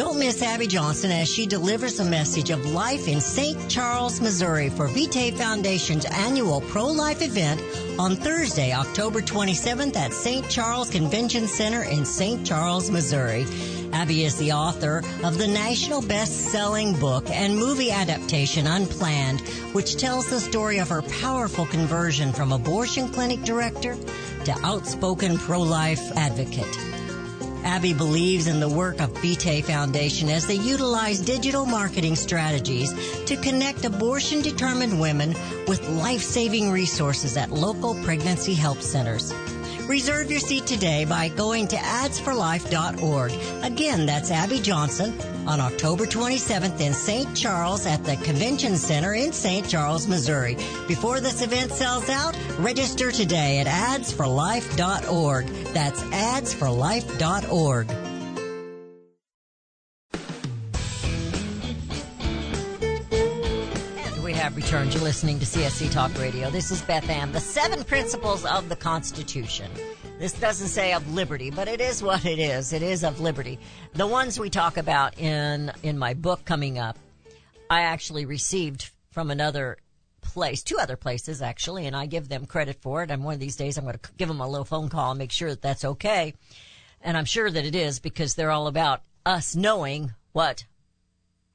Don't 0.00 0.18
miss 0.18 0.40
Abby 0.40 0.66
Johnson 0.66 1.10
as 1.10 1.28
she 1.28 1.44
delivers 1.44 2.00
a 2.00 2.04
message 2.06 2.48
of 2.48 2.64
life 2.64 3.06
in 3.06 3.20
St. 3.20 3.68
Charles, 3.68 4.18
Missouri 4.18 4.70
for 4.70 4.86
Vitae 4.88 5.30
Foundation's 5.32 6.06
annual 6.06 6.62
pro-life 6.62 7.20
event 7.20 7.60
on 7.98 8.16
Thursday, 8.16 8.72
October 8.72 9.20
27th 9.20 9.94
at 9.96 10.14
St. 10.14 10.48
Charles 10.48 10.88
Convention 10.88 11.46
Center 11.46 11.82
in 11.82 12.06
St. 12.06 12.46
Charles, 12.46 12.90
Missouri. 12.90 13.44
Abby 13.92 14.24
is 14.24 14.38
the 14.38 14.52
author 14.52 15.02
of 15.22 15.36
the 15.36 15.46
national 15.46 16.00
best-selling 16.00 16.98
book 16.98 17.28
and 17.28 17.54
movie 17.54 17.90
adaptation 17.90 18.66
Unplanned, 18.66 19.42
which 19.74 19.98
tells 19.98 20.30
the 20.30 20.40
story 20.40 20.78
of 20.78 20.88
her 20.88 21.02
powerful 21.02 21.66
conversion 21.66 22.32
from 22.32 22.52
abortion 22.52 23.06
clinic 23.10 23.42
director 23.42 23.98
to 24.46 24.58
outspoken 24.64 25.36
pro-life 25.36 26.00
advocate. 26.16 26.89
Abby 27.64 27.92
believes 27.92 28.46
in 28.46 28.60
the 28.60 28.68
work 28.68 29.00
of 29.00 29.10
Vitae 29.18 29.62
Foundation 29.62 30.28
as 30.28 30.46
they 30.46 30.54
utilize 30.54 31.20
digital 31.20 31.66
marketing 31.66 32.16
strategies 32.16 32.92
to 33.24 33.36
connect 33.36 33.84
abortion 33.84 34.42
determined 34.42 34.98
women 34.98 35.34
with 35.66 35.86
life 35.88 36.22
saving 36.22 36.70
resources 36.70 37.36
at 37.36 37.50
local 37.50 37.94
pregnancy 38.02 38.54
help 38.54 38.80
centers. 38.80 39.32
Reserve 39.90 40.30
your 40.30 40.38
seat 40.38 40.66
today 40.66 41.04
by 41.04 41.30
going 41.30 41.66
to 41.66 41.74
adsforlife.org. 41.74 43.32
Again, 43.64 44.06
that's 44.06 44.30
Abby 44.30 44.60
Johnson 44.60 45.20
on 45.48 45.58
October 45.58 46.06
27th 46.06 46.80
in 46.80 46.94
St. 46.94 47.36
Charles 47.36 47.86
at 47.86 48.04
the 48.04 48.14
Convention 48.18 48.76
Center 48.76 49.14
in 49.14 49.32
St. 49.32 49.68
Charles, 49.68 50.06
Missouri. 50.06 50.54
Before 50.86 51.18
this 51.18 51.42
event 51.42 51.72
sells 51.72 52.08
out, 52.08 52.38
register 52.60 53.10
today 53.10 53.58
at 53.58 53.66
adsforlife.org. 53.66 55.46
That's 55.74 56.00
adsforlife.org. 56.02 58.09
have 64.40 64.56
returned. 64.56 64.94
You're 64.94 65.02
listening 65.02 65.38
to 65.38 65.44
CSC 65.44 65.92
Talk 65.92 66.18
Radio. 66.18 66.48
This 66.48 66.70
is 66.70 66.80
Beth 66.80 67.10
Ann. 67.10 67.30
The 67.30 67.40
seven 67.40 67.84
principles 67.84 68.46
of 68.46 68.70
the 68.70 68.76
Constitution. 68.76 69.70
This 70.18 70.32
doesn't 70.32 70.68
say 70.68 70.94
of 70.94 71.12
liberty, 71.12 71.50
but 71.50 71.68
it 71.68 71.78
is 71.78 72.02
what 72.02 72.24
it 72.24 72.38
is. 72.38 72.72
It 72.72 72.82
is 72.82 73.04
of 73.04 73.20
liberty. 73.20 73.58
The 73.92 74.06
ones 74.06 74.40
we 74.40 74.48
talk 74.48 74.78
about 74.78 75.18
in 75.18 75.70
in 75.82 75.98
my 75.98 76.14
book 76.14 76.46
coming 76.46 76.78
up, 76.78 76.98
I 77.68 77.82
actually 77.82 78.24
received 78.24 78.88
from 79.10 79.30
another 79.30 79.76
place, 80.22 80.62
two 80.62 80.78
other 80.78 80.96
places 80.96 81.42
actually, 81.42 81.86
and 81.86 81.94
I 81.94 82.06
give 82.06 82.30
them 82.30 82.46
credit 82.46 82.80
for 82.80 83.02
it. 83.02 83.10
And 83.10 83.22
one 83.22 83.34
of 83.34 83.40
these 83.40 83.56
days, 83.56 83.76
I'm 83.76 83.84
going 83.84 83.98
to 83.98 84.10
give 84.16 84.28
them 84.28 84.40
a 84.40 84.48
little 84.48 84.64
phone 84.64 84.88
call 84.88 85.10
and 85.10 85.18
make 85.18 85.32
sure 85.32 85.50
that 85.50 85.60
that's 85.60 85.84
okay. 85.84 86.32
And 87.02 87.14
I'm 87.14 87.26
sure 87.26 87.50
that 87.50 87.66
it 87.66 87.74
is 87.74 88.00
because 88.00 88.36
they're 88.36 88.50
all 88.50 88.68
about 88.68 89.02
us 89.26 89.54
knowing 89.54 90.14
what 90.32 90.64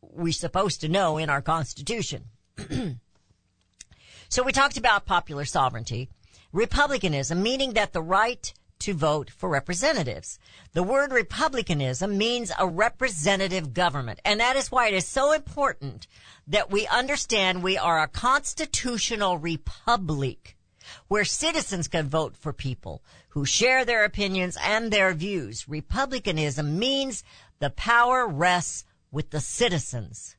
we're 0.02 0.34
supposed 0.34 0.82
to 0.82 0.88
know 0.88 1.18
in 1.18 1.32
our 1.32 1.42
Constitution. 1.42 2.26
so 4.30 4.44
we 4.44 4.52
talked 4.52 4.78
about 4.78 5.06
popular 5.06 5.46
sovereignty, 5.46 6.10
republicanism, 6.52 7.42
meaning 7.42 7.74
that 7.74 7.94
the 7.94 8.02
right 8.02 8.54
to 8.80 8.94
vote 8.94 9.30
for 9.30 9.50
representatives. 9.50 10.38
The 10.74 10.84
word 10.84 11.12
republicanism 11.12 12.18
means 12.18 12.52
a 12.60 12.68
representative 12.68 13.74
government, 13.74 14.20
and 14.24 14.40
that 14.40 14.56
is 14.56 14.72
why 14.72 14.88
it 14.88 14.94
is 14.94 15.08
so 15.08 15.32
important 15.32 16.08
that 16.48 16.70
we 16.70 16.86
understand 16.88 17.64
we 17.64 17.78
are 17.78 18.02
a 18.02 18.08
constitutional 18.08 19.38
republic 19.38 20.56
where 21.08 21.26
citizens 21.26 21.88
can 21.88 22.08
vote 22.08 22.38
for 22.38 22.54
people 22.54 23.02
who 23.30 23.46
share 23.46 23.86
their 23.86 24.06
opinions 24.06 24.58
and 24.62 24.92
their 24.92 25.14
views. 25.14 25.68
Republicanism 25.68 26.78
means 26.78 27.24
the 27.60 27.72
power 27.72 28.28
rests 28.28 28.86
with 29.12 29.32
the 29.32 29.42
citizens 29.42 30.35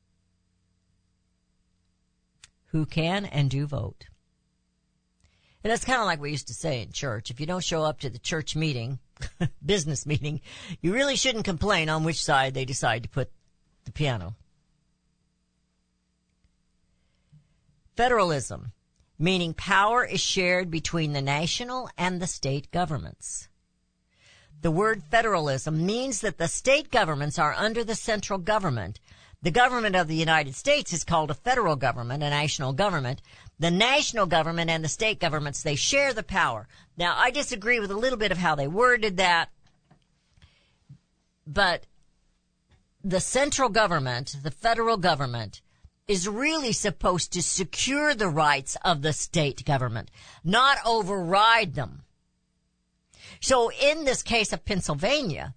who 2.77 2.85
can 2.85 3.25
and 3.25 3.49
do 3.49 3.67
vote. 3.67 4.05
And 5.65 5.71
that's 5.71 5.85
kind 5.85 5.99
of 5.99 6.05
like 6.05 6.21
we 6.21 6.31
used 6.31 6.49
to 6.49 6.55
say 6.55 6.83
in 6.83 6.93
church. 6.93 7.31
If 7.31 7.41
you 7.41 7.47
don't 7.47 7.65
show 7.65 7.83
up 7.83 8.01
to 8.01 8.11
the 8.11 8.19
church 8.19 8.55
meeting, 8.55 8.99
business 9.65 10.05
meeting, 10.05 10.43
you 10.83 10.93
really 10.93 11.17
shouldn't 11.17 11.47
complain 11.47 11.89
on 11.89 12.05
which 12.05 12.23
side 12.23 12.53
they 12.53 12.67
decide 12.67 13.03
to 13.03 13.09
put 13.09 13.31
the 13.87 13.93
piano. 13.93 14.35
Federalism, 17.97 18.73
meaning 19.19 19.55
power 19.55 20.05
is 20.05 20.21
shared 20.21 20.71
between 20.71 21.15
the 21.15 21.23
national 21.23 21.89
and 21.97 22.21
the 22.21 22.27
state 22.27 22.71
governments. 22.71 23.49
The 24.61 24.71
word 24.71 25.03
federalism 25.11 25.87
means 25.87 26.21
that 26.21 26.37
the 26.37 26.47
state 26.47 26.91
governments 26.91 27.39
are 27.39 27.55
under 27.55 27.83
the 27.83 27.95
central 27.95 28.39
government. 28.39 29.01
The 29.43 29.51
government 29.51 29.95
of 29.95 30.09
the 30.09 30.17
United 30.17 30.55
States 30.55 30.93
is 30.93 31.05
called 31.05 31.31
a 31.31 31.35
federal 31.35 31.77
government, 31.77 32.23
a 32.23 32.31
national 32.31 32.73
government. 32.73 33.23
The 33.59 33.71
national 33.71 34.27
government 34.27 34.71
and 34.71 34.83
the 34.83 34.89
state 34.89 35.21
governments, 35.21 35.63
they 35.63 35.77
share 35.77 36.13
the 36.13 36.23
power. 36.23 36.69
Now, 36.97 37.15
I 37.17 37.31
disagree 37.31 37.79
with 37.79 37.91
a 37.91 37.97
little 37.97 38.19
bit 38.19 38.33
of 38.33 38.39
how 38.39 38.55
they 38.55 38.67
worded 38.67 39.19
that, 39.19 39.51
but 41.47 41.87
the 43.05 43.21
central 43.21 43.69
government, 43.69 44.37
the 44.43 44.51
federal 44.51 44.97
government, 44.97 45.61
is 46.09 46.29
really 46.29 46.73
supposed 46.73 47.33
to 47.33 47.43
secure 47.43 48.15
the 48.15 48.29
rights 48.29 48.77
of 48.85 49.03
the 49.03 49.13
state 49.13 49.65
government, 49.65 50.11
not 50.45 50.79
override 50.87 51.75
them. 51.75 52.03
So 53.41 53.71
in 53.71 54.05
this 54.05 54.23
case 54.23 54.53
of 54.53 54.65
Pennsylvania, 54.65 55.55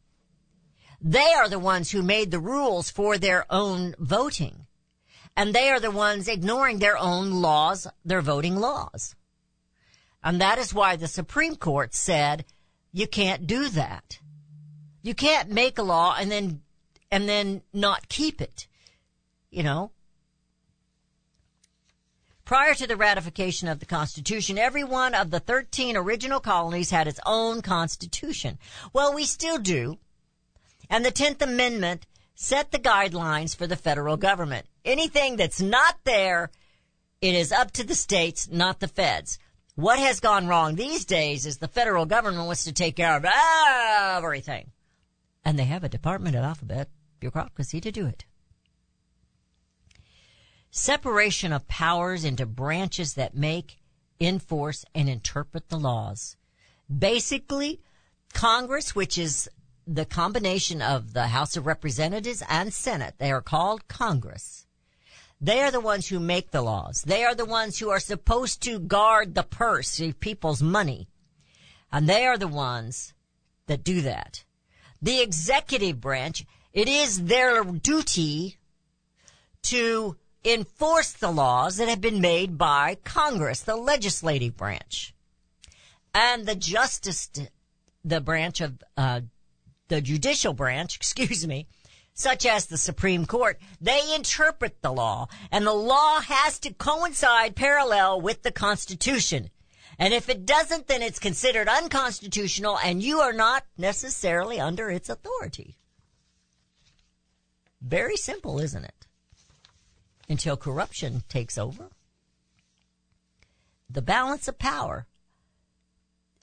They 1.01 1.33
are 1.33 1.47
the 1.47 1.59
ones 1.59 1.91
who 1.91 2.01
made 2.01 2.31
the 2.31 2.39
rules 2.39 2.89
for 2.89 3.17
their 3.17 3.45
own 3.49 3.95
voting. 3.99 4.65
And 5.35 5.53
they 5.53 5.69
are 5.69 5.79
the 5.79 5.91
ones 5.91 6.27
ignoring 6.27 6.79
their 6.79 6.97
own 6.97 7.41
laws, 7.41 7.87
their 8.03 8.21
voting 8.21 8.57
laws. 8.57 9.15
And 10.23 10.41
that 10.41 10.57
is 10.57 10.73
why 10.73 10.95
the 10.95 11.07
Supreme 11.07 11.55
Court 11.55 11.93
said 11.93 12.43
you 12.91 13.07
can't 13.07 13.47
do 13.47 13.69
that. 13.69 14.19
You 15.01 15.13
can't 15.13 15.49
make 15.49 15.77
a 15.77 15.83
law 15.83 16.15
and 16.19 16.29
then, 16.29 16.61
and 17.09 17.29
then 17.29 17.61
not 17.71 18.09
keep 18.09 18.41
it. 18.41 18.67
You 19.49 19.63
know? 19.63 19.91
Prior 22.43 22.73
to 22.73 22.87
the 22.87 22.97
ratification 22.97 23.67
of 23.67 23.79
the 23.79 23.85
Constitution, 23.85 24.57
every 24.57 24.83
one 24.83 25.13
of 25.13 25.29
the 25.29 25.39
13 25.39 25.95
original 25.95 26.39
colonies 26.39 26.89
had 26.89 27.07
its 27.07 27.19
own 27.25 27.61
Constitution. 27.61 28.57
Well, 28.91 29.13
we 29.13 29.23
still 29.23 29.59
do. 29.59 29.99
And 30.89 31.05
the 31.05 31.11
10th 31.11 31.41
Amendment 31.41 32.05
set 32.35 32.71
the 32.71 32.79
guidelines 32.79 33.55
for 33.55 33.67
the 33.67 33.75
federal 33.75 34.17
government. 34.17 34.65
Anything 34.85 35.35
that's 35.35 35.61
not 35.61 35.97
there, 36.03 36.49
it 37.21 37.35
is 37.35 37.51
up 37.51 37.71
to 37.71 37.83
the 37.83 37.95
states, 37.95 38.49
not 38.49 38.79
the 38.79 38.87
feds. 38.87 39.37
What 39.75 39.99
has 39.99 40.19
gone 40.19 40.47
wrong 40.47 40.75
these 40.75 41.05
days 41.05 41.45
is 41.45 41.57
the 41.57 41.67
federal 41.67 42.05
government 42.05 42.47
wants 42.47 42.63
to 42.63 42.73
take 42.73 42.95
care 42.95 43.15
of 43.15 43.25
everything. 44.17 44.71
And 45.45 45.57
they 45.57 45.65
have 45.65 45.83
a 45.83 45.89
Department 45.89 46.35
of 46.35 46.43
Alphabet 46.43 46.89
bureaucracy 47.19 47.79
to 47.81 47.91
do 47.91 48.05
it. 48.05 48.25
Separation 50.71 51.51
of 51.53 51.67
powers 51.67 52.23
into 52.23 52.45
branches 52.45 53.13
that 53.13 53.35
make, 53.35 53.79
enforce, 54.19 54.85
and 54.93 55.09
interpret 55.09 55.69
the 55.69 55.79
laws. 55.79 56.35
Basically, 56.95 57.81
Congress, 58.33 58.95
which 58.95 59.17
is 59.17 59.49
the 59.91 60.05
combination 60.05 60.83
of 60.83 61.13
the 61.13 61.27
House 61.27 61.57
of 61.57 61.65
Representatives 61.65 62.43
and 62.47 62.71
Senate, 62.71 63.15
they 63.17 63.31
are 63.31 63.41
called 63.41 63.87
Congress. 63.87 64.67
They 65.41 65.61
are 65.61 65.71
the 65.71 65.79
ones 65.79 66.07
who 66.07 66.19
make 66.19 66.51
the 66.51 66.61
laws. 66.61 67.01
They 67.01 67.23
are 67.23 67.33
the 67.33 67.45
ones 67.45 67.79
who 67.79 67.89
are 67.89 67.99
supposed 67.99 68.61
to 68.63 68.77
guard 68.77 69.33
the 69.33 69.43
purse 69.43 69.99
people's 70.19 70.61
money. 70.61 71.07
And 71.91 72.07
they 72.07 72.27
are 72.27 72.37
the 72.37 72.47
ones 72.47 73.13
that 73.65 73.83
do 73.83 74.01
that. 74.01 74.43
The 75.01 75.21
executive 75.21 75.99
branch, 75.99 76.45
it 76.71 76.87
is 76.87 77.23
their 77.23 77.63
duty 77.63 78.57
to 79.63 80.17
enforce 80.45 81.13
the 81.13 81.31
laws 81.31 81.77
that 81.77 81.87
have 81.87 82.01
been 82.01 82.21
made 82.21 82.59
by 82.59 82.97
Congress, 83.03 83.61
the 83.61 83.75
legislative 83.75 84.55
branch. 84.55 85.15
And 86.13 86.45
the 86.45 86.55
justice, 86.55 87.29
the 88.03 88.21
branch 88.21 88.61
of, 88.61 88.83
uh, 88.95 89.21
the 89.89 90.01
judicial 90.01 90.53
branch, 90.53 90.95
excuse 90.95 91.45
me, 91.45 91.67
such 92.13 92.45
as 92.45 92.65
the 92.65 92.77
Supreme 92.77 93.25
Court, 93.25 93.59
they 93.79 94.13
interpret 94.13 94.81
the 94.81 94.91
law, 94.91 95.27
and 95.51 95.65
the 95.65 95.73
law 95.73 96.19
has 96.21 96.59
to 96.59 96.73
coincide 96.73 97.55
parallel 97.55 98.21
with 98.21 98.43
the 98.43 98.51
Constitution. 98.51 99.49
And 99.97 100.13
if 100.13 100.29
it 100.29 100.45
doesn't, 100.45 100.87
then 100.87 101.01
it's 101.01 101.19
considered 101.19 101.67
unconstitutional, 101.67 102.77
and 102.79 103.03
you 103.03 103.19
are 103.19 103.33
not 103.33 103.65
necessarily 103.77 104.59
under 104.59 104.89
its 104.89 105.09
authority. 105.09 105.77
Very 107.81 108.17
simple, 108.17 108.59
isn't 108.59 108.83
it? 108.83 109.07
Until 110.27 110.57
corruption 110.57 111.23
takes 111.29 111.57
over. 111.57 111.89
The 113.89 114.01
balance 114.01 114.47
of 114.47 114.59
power. 114.59 115.07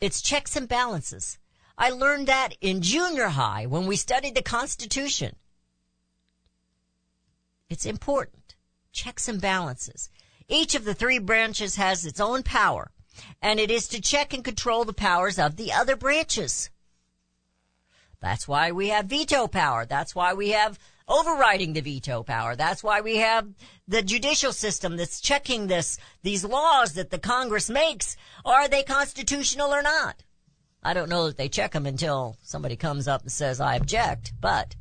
It's 0.00 0.20
checks 0.20 0.56
and 0.56 0.68
balances. 0.68 1.38
I 1.78 1.90
learned 1.90 2.26
that 2.26 2.54
in 2.60 2.80
junior 2.80 3.28
high 3.28 3.66
when 3.66 3.86
we 3.86 3.96
studied 3.96 4.34
the 4.34 4.42
Constitution. 4.42 5.36
It's 7.68 7.84
important. 7.84 8.54
Checks 8.92 9.28
and 9.28 9.40
balances. 9.40 10.10
Each 10.48 10.74
of 10.74 10.84
the 10.84 10.94
three 10.94 11.18
branches 11.18 11.76
has 11.76 12.06
its 12.06 12.20
own 12.20 12.42
power, 12.42 12.92
and 13.42 13.60
it 13.60 13.70
is 13.70 13.88
to 13.88 14.00
check 14.00 14.32
and 14.32 14.44
control 14.44 14.84
the 14.84 14.92
powers 14.92 15.38
of 15.38 15.56
the 15.56 15.72
other 15.72 15.96
branches. 15.96 16.70
That's 18.20 18.48
why 18.48 18.70
we 18.70 18.88
have 18.88 19.06
veto 19.06 19.46
power. 19.46 19.84
That's 19.84 20.14
why 20.14 20.32
we 20.32 20.50
have 20.50 20.78
overriding 21.08 21.74
the 21.74 21.80
veto 21.82 22.22
power. 22.22 22.56
That's 22.56 22.82
why 22.82 23.00
we 23.00 23.16
have 23.16 23.48
the 23.86 24.02
judicial 24.02 24.52
system 24.52 24.96
that's 24.96 25.20
checking 25.20 25.66
this, 25.66 25.98
these 26.22 26.44
laws 26.44 26.94
that 26.94 27.10
the 27.10 27.18
Congress 27.18 27.68
makes. 27.68 28.16
Are 28.44 28.68
they 28.68 28.82
constitutional 28.82 29.74
or 29.74 29.82
not? 29.82 30.22
I 30.86 30.94
don't 30.94 31.08
know 31.08 31.26
that 31.26 31.36
they 31.36 31.48
check 31.48 31.72
them 31.72 31.84
until 31.84 32.36
somebody 32.44 32.76
comes 32.76 33.08
up 33.08 33.22
and 33.22 33.32
says, 33.32 33.60
I 33.60 33.74
object, 33.74 34.34
but 34.40 34.76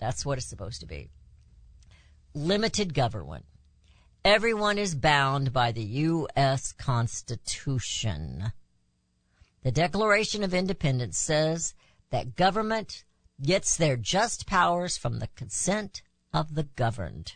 that's 0.00 0.24
what 0.24 0.38
it's 0.38 0.46
supposed 0.46 0.80
to 0.80 0.86
be. 0.86 1.10
Limited 2.32 2.94
government. 2.94 3.44
Everyone 4.24 4.78
is 4.78 4.94
bound 4.94 5.52
by 5.52 5.72
the 5.72 5.82
U.S. 5.82 6.72
Constitution. 6.72 8.52
The 9.62 9.70
Declaration 9.70 10.42
of 10.42 10.54
Independence 10.54 11.18
says 11.18 11.74
that 12.08 12.34
government 12.34 13.04
gets 13.42 13.76
their 13.76 13.98
just 13.98 14.46
powers 14.46 14.96
from 14.96 15.18
the 15.18 15.28
consent 15.36 16.00
of 16.32 16.54
the 16.54 16.62
governed. 16.62 17.34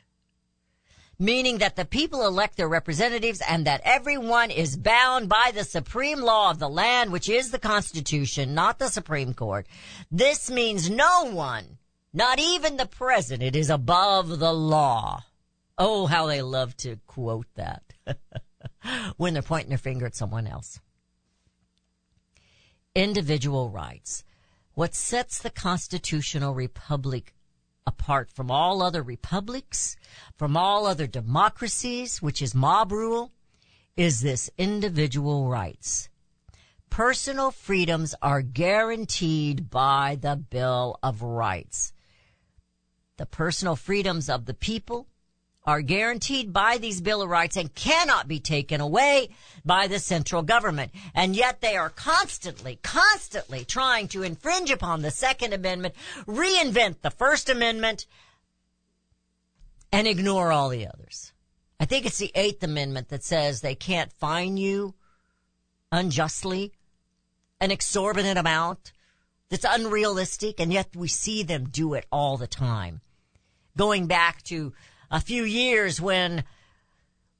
Meaning 1.20 1.58
that 1.58 1.74
the 1.74 1.84
people 1.84 2.24
elect 2.24 2.56
their 2.56 2.68
representatives 2.68 3.42
and 3.48 3.66
that 3.66 3.80
everyone 3.82 4.52
is 4.52 4.76
bound 4.76 5.28
by 5.28 5.50
the 5.52 5.64
supreme 5.64 6.20
law 6.20 6.52
of 6.52 6.60
the 6.60 6.68
land, 6.68 7.10
which 7.10 7.28
is 7.28 7.50
the 7.50 7.58
Constitution, 7.58 8.54
not 8.54 8.78
the 8.78 8.88
Supreme 8.88 9.34
Court. 9.34 9.66
This 10.12 10.48
means 10.48 10.88
no 10.88 11.24
one, 11.24 11.78
not 12.12 12.38
even 12.38 12.76
the 12.76 12.86
president, 12.86 13.56
is 13.56 13.68
above 13.68 14.38
the 14.38 14.52
law. 14.52 15.24
Oh, 15.76 16.06
how 16.06 16.26
they 16.26 16.40
love 16.40 16.76
to 16.78 17.00
quote 17.08 17.46
that 17.56 17.82
when 19.16 19.32
they're 19.32 19.42
pointing 19.42 19.70
their 19.70 19.78
finger 19.78 20.06
at 20.06 20.14
someone 20.14 20.46
else. 20.46 20.78
Individual 22.94 23.70
rights. 23.70 24.22
What 24.74 24.94
sets 24.94 25.40
the 25.40 25.50
constitutional 25.50 26.54
republic 26.54 27.34
apart 27.88 28.30
from 28.30 28.50
all 28.50 28.82
other 28.82 29.02
republics, 29.02 29.96
from 30.36 30.58
all 30.58 30.86
other 30.86 31.06
democracies, 31.06 32.20
which 32.20 32.42
is 32.42 32.54
mob 32.54 32.92
rule, 32.92 33.32
is 33.96 34.20
this 34.20 34.50
individual 34.58 35.48
rights. 35.48 36.10
Personal 36.90 37.50
freedoms 37.50 38.14
are 38.20 38.42
guaranteed 38.42 39.70
by 39.70 40.18
the 40.20 40.36
Bill 40.36 40.98
of 41.02 41.22
Rights. 41.22 41.94
The 43.16 43.26
personal 43.26 43.74
freedoms 43.74 44.28
of 44.28 44.44
the 44.44 44.54
people 44.54 45.08
are 45.68 45.82
guaranteed 45.82 46.50
by 46.50 46.78
these 46.78 47.02
Bill 47.02 47.20
of 47.20 47.28
Rights 47.28 47.54
and 47.54 47.74
cannot 47.74 48.26
be 48.26 48.40
taken 48.40 48.80
away 48.80 49.28
by 49.66 49.86
the 49.86 49.98
central 49.98 50.42
government. 50.42 50.90
And 51.14 51.36
yet 51.36 51.60
they 51.60 51.76
are 51.76 51.90
constantly, 51.90 52.78
constantly 52.82 53.66
trying 53.66 54.08
to 54.08 54.22
infringe 54.22 54.70
upon 54.70 55.02
the 55.02 55.10
Second 55.10 55.52
Amendment, 55.52 55.94
reinvent 56.26 57.02
the 57.02 57.10
First 57.10 57.50
Amendment, 57.50 58.06
and 59.92 60.08
ignore 60.08 60.52
all 60.52 60.70
the 60.70 60.86
others. 60.86 61.34
I 61.78 61.84
think 61.84 62.06
it's 62.06 62.16
the 62.16 62.32
Eighth 62.34 62.62
Amendment 62.62 63.10
that 63.10 63.22
says 63.22 63.60
they 63.60 63.74
can't 63.74 64.10
fine 64.14 64.56
you 64.56 64.94
unjustly 65.92 66.72
an 67.60 67.70
exorbitant 67.70 68.38
amount 68.38 68.94
that's 69.50 69.66
unrealistic, 69.68 70.60
and 70.60 70.72
yet 70.72 70.96
we 70.96 71.08
see 71.08 71.42
them 71.42 71.68
do 71.68 71.92
it 71.92 72.06
all 72.10 72.38
the 72.38 72.46
time. 72.46 73.02
Going 73.76 74.06
back 74.06 74.42
to 74.44 74.72
a 75.10 75.20
few 75.20 75.44
years 75.44 76.00
when 76.00 76.44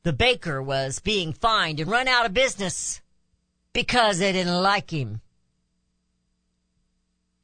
the 0.03 0.13
baker 0.13 0.63
was 0.63 1.01
being 1.01 1.33
fined 1.33 1.81
and 1.81 1.91
run 1.91 2.09
out 2.09 2.27
of 2.27 2.35
business 2.35 3.01
because 3.73 4.19
they 4.19 4.33
didn't 4.33 4.63
like 4.63 4.91
him. 4.91 5.21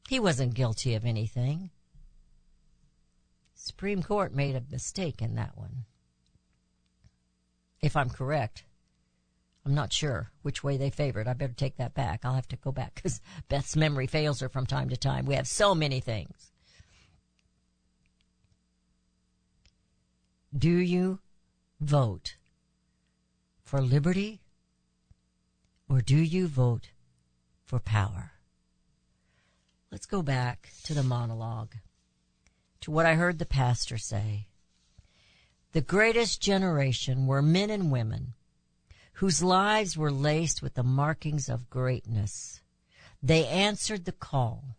He 0.09 0.21
wasn't 0.21 0.55
guilty 0.55 0.95
of 0.95 1.05
anything. 1.05 1.71
Supreme 3.55 4.03
Court 4.03 4.35
made 4.35 4.57
a 4.57 4.63
mistake 4.71 5.23
in 5.23 5.35
that 5.37 5.57
one. 5.57 5.85
If 7.81 7.97
I'm 7.97 8.11
correct. 8.11 8.65
I'm 9.67 9.75
not 9.75 9.93
sure 9.93 10.31
which 10.43 10.63
way 10.63 10.77
they 10.77 10.91
favored. 10.91 11.27
I 11.27 11.33
better 11.33 11.55
take 11.55 11.77
that 11.77 11.95
back. 11.95 12.21
I'll 12.23 12.35
have 12.35 12.49
to 12.49 12.57
go 12.57 12.73
back 12.73 12.95
because 12.97 13.21
Beth's 13.49 13.77
memory 13.77 14.07
fails 14.07 14.41
her 14.41 14.49
from 14.49 14.67
time 14.67 14.91
to 14.91 14.97
time. 14.97 15.25
We 15.25 15.35
have 15.35 15.49
so 15.49 15.75
many 15.75 16.01
things. 16.01 16.53
Do 20.57 20.77
you 20.77 21.19
vote 21.81 22.37
for 23.65 23.81
liberty 23.81 24.43
or 25.89 26.01
do 26.01 26.17
you 26.17 26.47
vote 26.47 26.91
for 27.65 27.81
power? 27.81 28.35
Let's 29.91 30.07
go 30.07 30.23
back 30.23 30.71
to 30.85 30.95
the 30.95 31.03
monologue, 31.03 31.75
to 32.83 32.93
what 32.93 33.05
I 33.05 33.15
heard 33.15 33.41
the 33.41 33.47
pastor 33.47 33.99
say. 33.99 34.47
The 35.73 35.81
greatest 35.81 36.41
generation 36.41 37.27
were 37.27 37.43
men 37.43 37.69
and 37.69 37.91
women 37.91 38.35
whose 39.15 39.43
lives 39.43 39.97
were 39.97 40.13
laced 40.13 40.63
with 40.63 40.75
the 40.75 40.85
markings 40.85 41.49
of 41.49 41.69
greatness. 41.69 42.61
They 43.21 43.45
answered 43.49 44.05
the 44.05 44.13
call. 44.13 44.77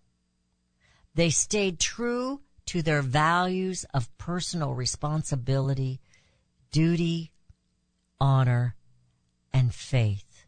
They 1.15 1.29
stayed 1.31 1.81
true 1.81 2.39
to 2.67 2.81
their 2.81 3.01
values 3.01 3.85
of 3.93 4.15
personal 4.17 4.73
responsibility, 4.73 5.99
duty, 6.71 7.31
honor, 8.19 8.75
and 9.53 9.73
faith. 9.73 10.45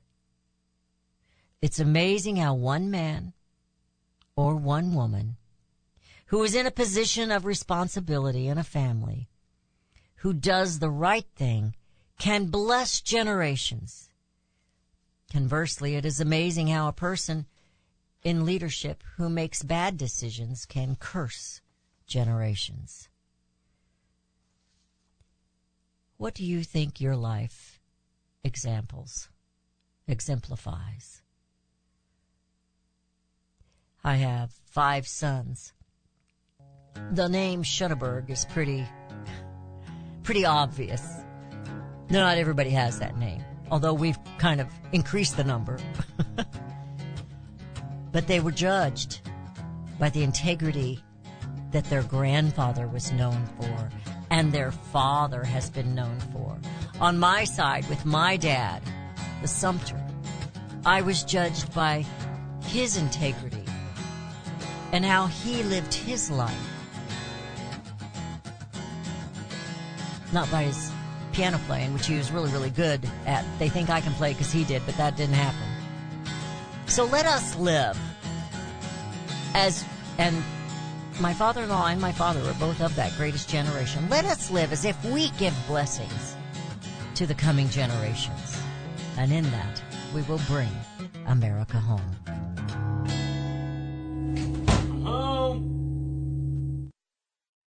It's 1.61 1.79
amazing 1.79 2.37
how 2.37 2.53
one 2.53 2.91
man 2.91 3.33
or 4.35 4.55
one 4.55 4.93
woman 4.93 5.37
who 6.27 6.43
is 6.43 6.55
in 6.55 6.65
a 6.65 6.71
position 6.71 7.31
of 7.31 7.45
responsibility 7.45 8.47
in 8.47 8.57
a 8.57 8.63
family, 8.63 9.29
who 10.17 10.33
does 10.33 10.79
the 10.79 10.89
right 10.89 11.25
thing, 11.35 11.73
can 12.19 12.47
bless 12.47 12.99
generations. 12.99 14.09
Conversely, 15.31 15.95
it 15.95 16.05
is 16.05 16.19
amazing 16.19 16.67
how 16.67 16.87
a 16.87 16.93
person 16.93 17.45
in 18.23 18.45
leadership 18.45 19.03
who 19.15 19.29
makes 19.29 19.63
bad 19.63 19.97
decisions 19.97 20.65
can 20.65 20.95
curse 20.95 21.61
generations. 22.07 23.09
What 26.17 26.33
do 26.33 26.43
you 26.43 26.63
think 26.63 26.99
your 26.99 27.15
life 27.15 27.79
examples 28.43 29.29
exemplifies? 30.07 31.21
I 34.03 34.15
have 34.15 34.51
five 34.71 35.07
sons. 35.07 35.73
The 37.11 37.27
name 37.27 37.61
Schutterberg 37.61 38.29
is 38.29 38.45
pretty, 38.45 38.87
pretty 40.23 40.45
obvious. 40.45 41.03
Not 42.09 42.37
everybody 42.37 42.69
has 42.71 42.99
that 42.99 43.17
name, 43.17 43.43
although 43.69 43.93
we've 43.93 44.17
kind 44.39 44.61
of 44.61 44.67
increased 44.93 45.37
the 45.37 45.43
number. 45.43 45.77
but 48.11 48.25
they 48.27 48.39
were 48.39 48.51
judged 48.51 49.21
by 49.99 50.09
the 50.09 50.23
integrity 50.23 51.03
that 51.71 51.85
their 51.85 52.03
grandfather 52.03 52.87
was 52.87 53.11
known 53.11 53.45
for 53.59 53.89
and 54.29 54.51
their 54.51 54.71
father 54.71 55.43
has 55.43 55.69
been 55.69 55.95
known 55.95 56.19
for. 56.33 56.57
On 56.99 57.17
my 57.17 57.43
side, 57.43 57.87
with 57.89 58.05
my 58.05 58.37
dad, 58.37 58.81
the 59.41 59.47
Sumter, 59.47 60.01
I 60.85 61.01
was 61.01 61.23
judged 61.23 61.73
by 61.73 62.05
his 62.63 62.97
integrity 62.97 63.63
and 64.91 65.05
how 65.05 65.27
he 65.27 65.63
lived 65.63 65.93
his 65.93 66.31
life. 66.31 66.53
Not 70.33 70.49
by 70.51 70.63
his 70.63 70.91
piano 71.31 71.59
playing, 71.67 71.93
which 71.93 72.07
he 72.07 72.15
was 72.15 72.31
really, 72.31 72.51
really 72.51 72.69
good 72.69 73.07
at. 73.25 73.45
They 73.59 73.69
think 73.69 73.89
I 73.89 74.01
can 74.01 74.13
play 74.13 74.33
because 74.33 74.51
he 74.51 74.63
did, 74.63 74.81
but 74.85 74.97
that 74.97 75.15
didn't 75.15 75.35
happen. 75.35 75.59
So 76.87 77.05
let 77.05 77.25
us 77.25 77.55
live 77.57 77.97
as, 79.53 79.85
and 80.17 80.43
my 81.19 81.33
father-in-law 81.33 81.87
and 81.87 81.99
my 81.99 82.11
father 82.11 82.41
were 82.43 82.53
both 82.53 82.81
of 82.81 82.95
that 82.95 83.15
greatest 83.17 83.49
generation. 83.49 84.07
Let 84.09 84.25
us 84.25 84.51
live 84.51 84.71
as 84.71 84.85
if 84.85 85.03
we 85.05 85.29
give 85.31 85.53
blessings 85.67 86.35
to 87.15 87.25
the 87.25 87.33
coming 87.33 87.69
generations. 87.69 88.61
And 89.17 89.31
in 89.31 89.43
that, 89.45 89.81
we 90.13 90.21
will 90.23 90.41
bring 90.47 90.69
America 91.25 91.79
home. 91.79 92.15